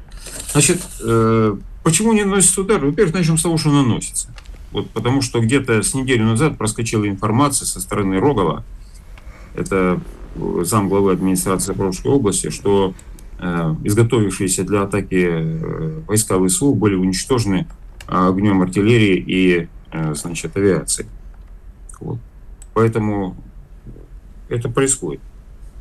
[0.52, 2.84] Значит, э, почему не наносится удар?
[2.84, 4.34] Во-первых, начнем с того, что наносится.
[4.72, 8.64] Вот потому что где-то с неделю назад проскочила информация со стороны Рогова,
[9.54, 10.00] это
[10.62, 13.13] зам главы администрации Запорожской области, что Э,
[13.84, 17.66] изготовившиеся для атаки э, войска ВСУ были уничтожены
[18.06, 19.68] э, огнем артиллерии и
[20.14, 21.06] значит, авиации.
[22.00, 22.18] Вот.
[22.72, 23.36] Поэтому
[24.48, 25.20] это происходит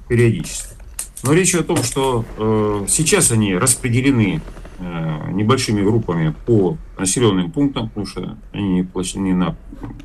[0.08, 0.76] периодически.
[1.24, 4.42] Но речь о том, что э, сейчас они распределены
[4.80, 8.86] э, небольшими группами по населенным пунктам, потому что они
[9.16, 9.56] не на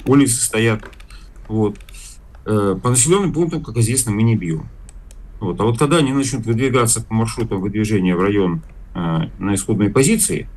[0.06, 0.84] улице стоят.
[1.48, 1.76] Вот.
[2.46, 4.68] Э, по населенным пунктам, как известно, мы не бьем.
[5.40, 5.60] Вот.
[5.60, 8.62] А вот когда они начнут выдвигаться по маршрутам выдвижения в район
[8.94, 10.48] э, на исходной позиции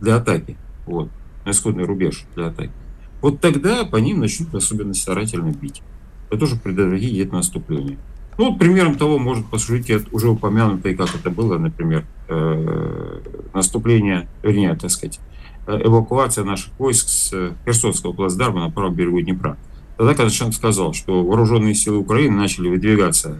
[0.00, 1.10] для атаки, вот,
[1.44, 2.72] на исходный рубеж для атаки,
[3.20, 5.82] вот тогда по ним начнут особенно старательно бить.
[6.30, 7.98] Это тоже предотвратить это наступление.
[8.38, 13.20] Ну, вот примером того может послужить уже упомянутое, как это было, например, э,
[13.52, 15.20] наступление, вернее, так сказать,
[15.66, 19.58] эвакуация наших войск с Херсонского плацдарма на правом берегу Днепра.
[20.00, 23.38] Тогда Константин сказал, что вооруженные силы Украины начали выдвигаться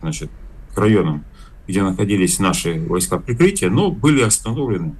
[0.00, 0.30] значит,
[0.74, 1.22] к районам,
[1.68, 4.94] где находились наши войска прикрытия, но были остановлены,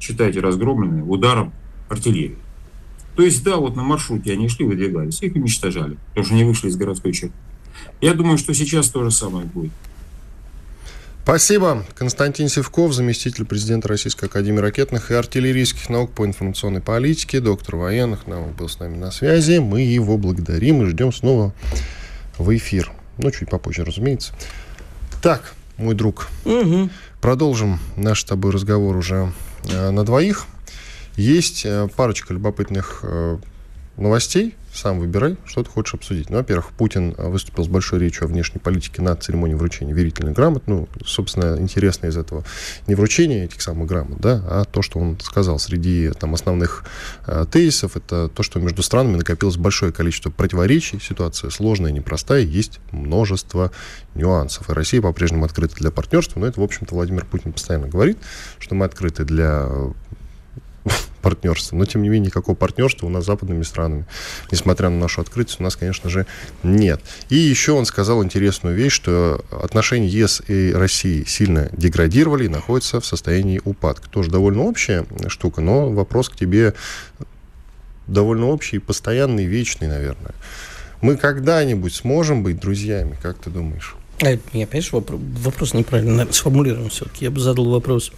[0.00, 1.52] считайте, разгромлены ударом
[1.90, 2.38] артиллерии.
[3.16, 6.68] То есть, да, вот на маршруте они шли, выдвигались, их уничтожали, потому что они вышли
[6.68, 7.34] из городской черты.
[8.00, 9.72] Я думаю, что сейчас то же самое будет.
[11.22, 11.84] Спасибо.
[11.94, 18.26] Константин Севков, заместитель президента Российской Академии ракетных и артиллерийских наук по информационной политике, доктор военных
[18.26, 19.58] наук был с нами на связи.
[19.58, 21.54] Мы его благодарим и ждем снова
[22.36, 22.90] в эфир.
[23.18, 24.32] Ну, чуть попозже, разумеется.
[25.22, 26.88] Так, мой друг, угу.
[27.20, 29.32] продолжим наш с тобой разговор уже
[29.64, 30.46] э, на двоих.
[31.16, 33.38] Есть э, парочка любопытных э,
[33.96, 34.54] новостей.
[34.72, 36.30] Сам выбирай, что ты хочешь обсудить.
[36.30, 40.34] Ну, во-первых, Путин э, выступил с большой речью о внешней политике на церемонии вручения верительных
[40.34, 40.62] грамот.
[40.66, 42.44] Ну, собственно, интересно из этого
[42.86, 46.84] не вручение этих самых грамот, да, а то, что он сказал среди там, основных
[47.26, 52.78] э, тезисов, это то, что между странами накопилось большое количество противоречий, ситуация сложная, непростая, есть
[52.92, 53.72] множество
[54.14, 54.70] нюансов.
[54.70, 58.18] И Россия по-прежнему открыта для партнерства, но это, в общем-то, Владимир Путин постоянно говорит,
[58.58, 59.68] что мы открыты для
[61.20, 61.76] партнерства.
[61.76, 64.06] Но, тем не менее, никакого партнерства у нас с западными странами,
[64.50, 66.26] несмотря на нашу открытость, у нас, конечно же,
[66.62, 67.00] нет.
[67.28, 73.00] И еще он сказал интересную вещь, что отношения ЕС и России сильно деградировали и находятся
[73.00, 74.08] в состоянии упадка.
[74.08, 76.74] Тоже довольно общая штука, но вопрос к тебе
[78.06, 80.34] довольно общий, постоянный, вечный, наверное.
[81.00, 83.96] Мы когда-нибудь сможем быть друзьями, как ты думаешь?
[84.22, 87.24] А, я, понимаешь, вопрос, вопрос неправильно сформулирован все-таки.
[87.24, 88.12] Я бы задал вопрос,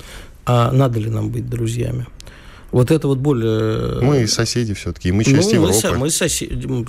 [0.44, 2.07] а надо ли нам быть друзьями?
[2.73, 4.01] Вот это вот более...
[4.01, 5.89] Мы соседи все-таки, мы часть ну, Европы.
[5.91, 6.66] Мы, мы соседи.
[6.66, 6.87] Ну,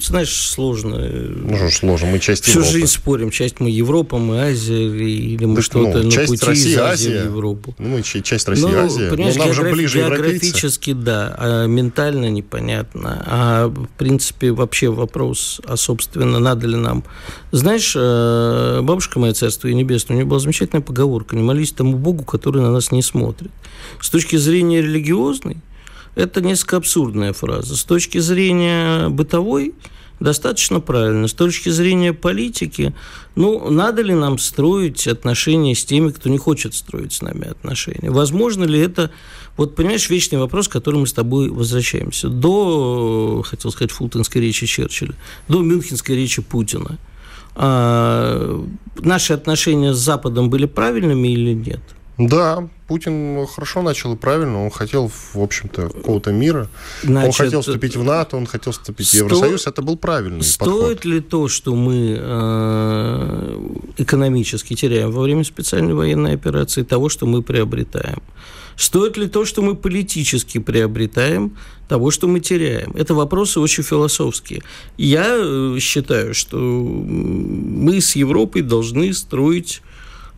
[0.00, 0.98] знаешь, сложно.
[0.98, 2.72] Ну что сложно, мы часть Всю Европы.
[2.72, 6.72] жизнь спорим, часть мы Европа, мы Азия, или мы что-то ну, на часть пути России,
[6.72, 7.74] из Азии Азия, в Европу.
[7.78, 9.10] Ну, мы часть России, ну, Азия.
[9.10, 11.06] Понимаешь, Но нам же ближе географически, европейцы.
[11.06, 13.22] да, а ментально непонятно.
[13.26, 17.04] А в принципе вообще вопрос, а собственно, надо ли нам...
[17.52, 21.98] Знаешь, э, бабушка моя, царство и небесное, у нее была замечательная поговорка, не молись тому
[21.98, 23.50] Богу, который на нас не смотрит.
[24.00, 25.58] С точки зрения религии религиозный,
[26.14, 27.76] это несколько абсурдная фраза.
[27.76, 29.74] С точки зрения бытовой,
[30.18, 31.28] достаточно правильно.
[31.28, 32.94] С точки зрения политики,
[33.36, 38.10] ну, надо ли нам строить отношения с теми, кто не хочет строить с нами отношения?
[38.10, 39.10] Возможно ли это,
[39.56, 42.28] вот понимаешь, вечный вопрос, к которому мы с тобой возвращаемся.
[42.28, 45.14] До, хотел сказать, фултонской речи Черчилля,
[45.48, 46.98] до мюнхенской речи Путина.
[47.54, 48.64] А,
[48.96, 51.80] наши отношения с Западом были правильными или нет?
[52.28, 54.64] Да, Путин хорошо начал и правильно.
[54.64, 56.68] Он хотел, в общем-то, какого-то мира.
[57.02, 59.16] Значит, он хотел вступить в НАТО, он хотел вступить сто...
[59.16, 59.66] в Евросоюз.
[59.66, 61.04] Это был правильный Стоит подход.
[61.06, 67.42] ли то, что мы э, экономически теряем во время специальной военной операции, того, что мы
[67.42, 68.20] приобретаем?
[68.76, 71.56] Стоит ли то, что мы политически приобретаем,
[71.88, 72.92] того, что мы теряем?
[72.96, 74.62] Это вопросы очень философские.
[74.98, 79.80] Я э, считаю, что мы с Европой должны строить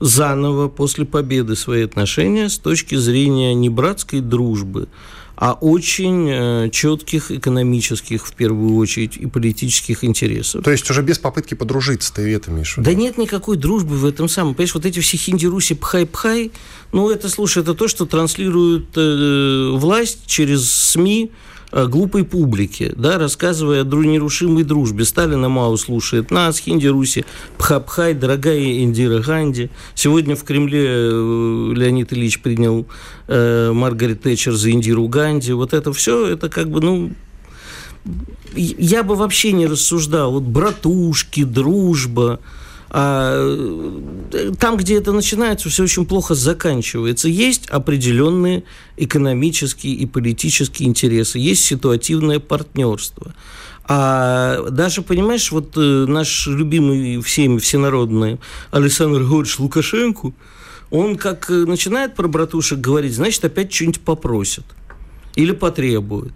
[0.02, 4.88] заново после победы свои отношения с точки зрения не братской дружбы,
[5.36, 10.64] а очень э, четких экономических, в первую очередь, и политических интересов.
[10.64, 12.90] То есть уже без попытки подружиться, ты это имеешь в виду?
[12.90, 14.54] Да нет никакой дружбы в этом самом.
[14.54, 16.50] Понимаешь, вот эти все хинди-руси пхай-пхай,
[16.90, 21.30] ну, это, слушай, это то, что транслирует э, власть через СМИ,
[21.72, 25.04] глупой публике, да, рассказывая о нерушимой дружбе.
[25.04, 27.24] Сталина Мау слушает нас, Хинди Руси,
[27.58, 29.70] Пхапхай, дорогая Индира Ганди.
[29.94, 32.86] Сегодня в Кремле э, Леонид Ильич принял
[33.28, 35.52] э, Маргарет Тэтчер за Индиру Ганди.
[35.52, 37.12] Вот это все, это как бы, ну,
[38.54, 40.32] я бы вообще не рассуждал.
[40.32, 42.61] Вот братушки, дружба, э,
[42.92, 47.26] там, где это начинается, все очень плохо заканчивается.
[47.28, 48.64] Есть определенные
[48.98, 53.34] экономические и политические интересы, есть ситуативное партнерство.
[53.84, 58.38] А даже, понимаешь, вот э, наш любимый всеми всенародный
[58.70, 60.32] Александр Григорьевич Лукашенко,
[60.90, 64.64] он как э, начинает про братушек говорить, значит, опять что-нибудь попросит
[65.34, 66.34] или потребует.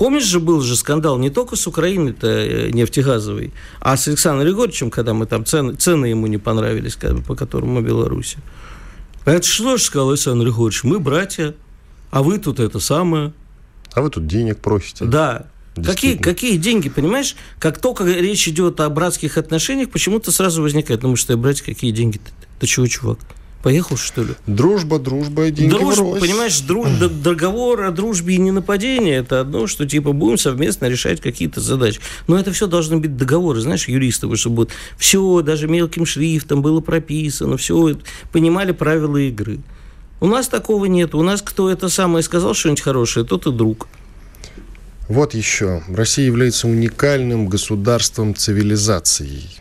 [0.00, 4.90] Помнишь же, был же скандал не только с Украиной-то э, нефтегазовой, а с Александром Григорьевичем,
[4.90, 6.96] когда мы там цены, цены ему не понравились,
[7.26, 8.38] по которым мы Беларуси.
[9.26, 10.84] Это что же сказал Александр Григорьевич?
[10.84, 11.54] Мы братья,
[12.10, 13.34] а вы тут это самое.
[13.92, 15.04] А вы тут денег просите.
[15.04, 15.48] Да.
[15.74, 17.36] Какие, какие деньги, понимаешь?
[17.58, 22.16] Как только речь идет о братских отношениях, почему-то сразу возникает, ну, что братья, какие деньги?
[22.16, 22.30] Ты,
[22.60, 23.18] ты чего, чувак?
[23.62, 24.34] Поехал, что ли?
[24.46, 26.20] Дружба, дружба и деньги Дружба, врозь.
[26.20, 31.20] понимаешь, друж, договор о дружбе и не нападении– это одно, что типа будем совместно решать
[31.20, 32.00] какие-то задачи.
[32.26, 36.80] Но это все должны быть договоры, знаешь, юристов, чтобы вот все, даже мелким шрифтом было
[36.80, 37.98] прописано, все,
[38.32, 39.60] понимали правила игры.
[40.20, 41.14] У нас такого нет.
[41.14, 43.88] У нас кто это самое сказал что-нибудь хорошее, тот и друг.
[45.08, 45.82] Вот еще.
[45.88, 49.60] Россия является уникальным государством цивилизацией.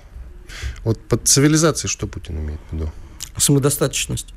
[0.83, 2.91] Вот под цивилизацией что Путин имеет в виду?
[3.39, 4.27] Самодостаточность.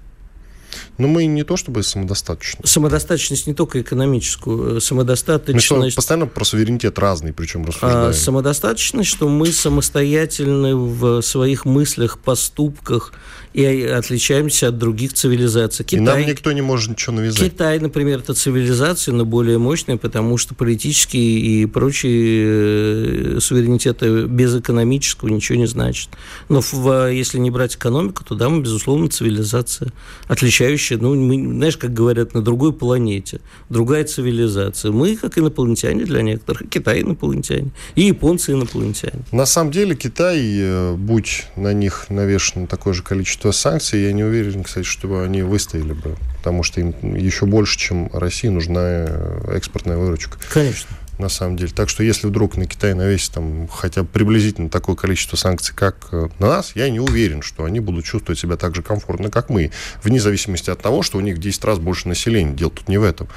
[0.98, 2.66] Но мы не то чтобы самодостаточны.
[2.66, 5.70] Самодостаточность не только экономическую, э, самодостаточность...
[5.70, 8.10] Мы постоянно про суверенитет разный, причем рассуждаем.
[8.10, 13.12] А, самодостаточность, что мы самостоятельны в своих мыслях, поступках
[13.52, 15.84] и отличаемся от других цивилизаций.
[15.84, 17.50] Китай, и нам никто не может ничего навязать.
[17.50, 24.54] Китай, например, это цивилизация, но более мощная, потому что политические и прочие э, суверенитеты без
[24.56, 26.08] экономического ничего не значат.
[26.48, 29.92] Но в, если не брать экономику, то да, мы, безусловно, цивилизация,
[30.28, 34.92] отличающая ну, мы, знаешь, как говорят, на другой планете, другая цивилизация.
[34.92, 39.24] Мы, как инопланетяне для некоторых, Китай инопланетяне, и японцы инопланетяне.
[39.32, 44.22] На самом деле Китай, э, будь на них навешено такое же количество санкций, я не
[44.22, 49.54] уверен, кстати, чтобы они выстояли бы, потому что им еще больше, чем России, нужна э,
[49.56, 50.38] экспортная выручка.
[50.52, 50.88] Конечно
[51.18, 51.70] на самом деле.
[51.74, 56.08] Так что если вдруг на Китай навесить там хотя бы приблизительно такое количество санкций, как
[56.10, 59.48] э, на нас, я не уверен, что они будут чувствовать себя так же комфортно, как
[59.48, 59.70] мы,
[60.02, 62.54] вне зависимости от того, что у них в 10 раз больше населения.
[62.54, 63.28] Дело тут не в этом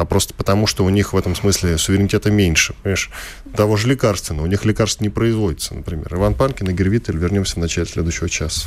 [0.00, 2.74] а просто потому, что у них в этом смысле суверенитета меньше.
[2.82, 3.10] Понимаешь,
[3.54, 4.46] того же лекарственного.
[4.46, 6.08] У них лекарств не производится, например.
[6.10, 7.18] Иван Панкин и Гервитель.
[7.18, 8.66] Вернемся в начале следующего часа.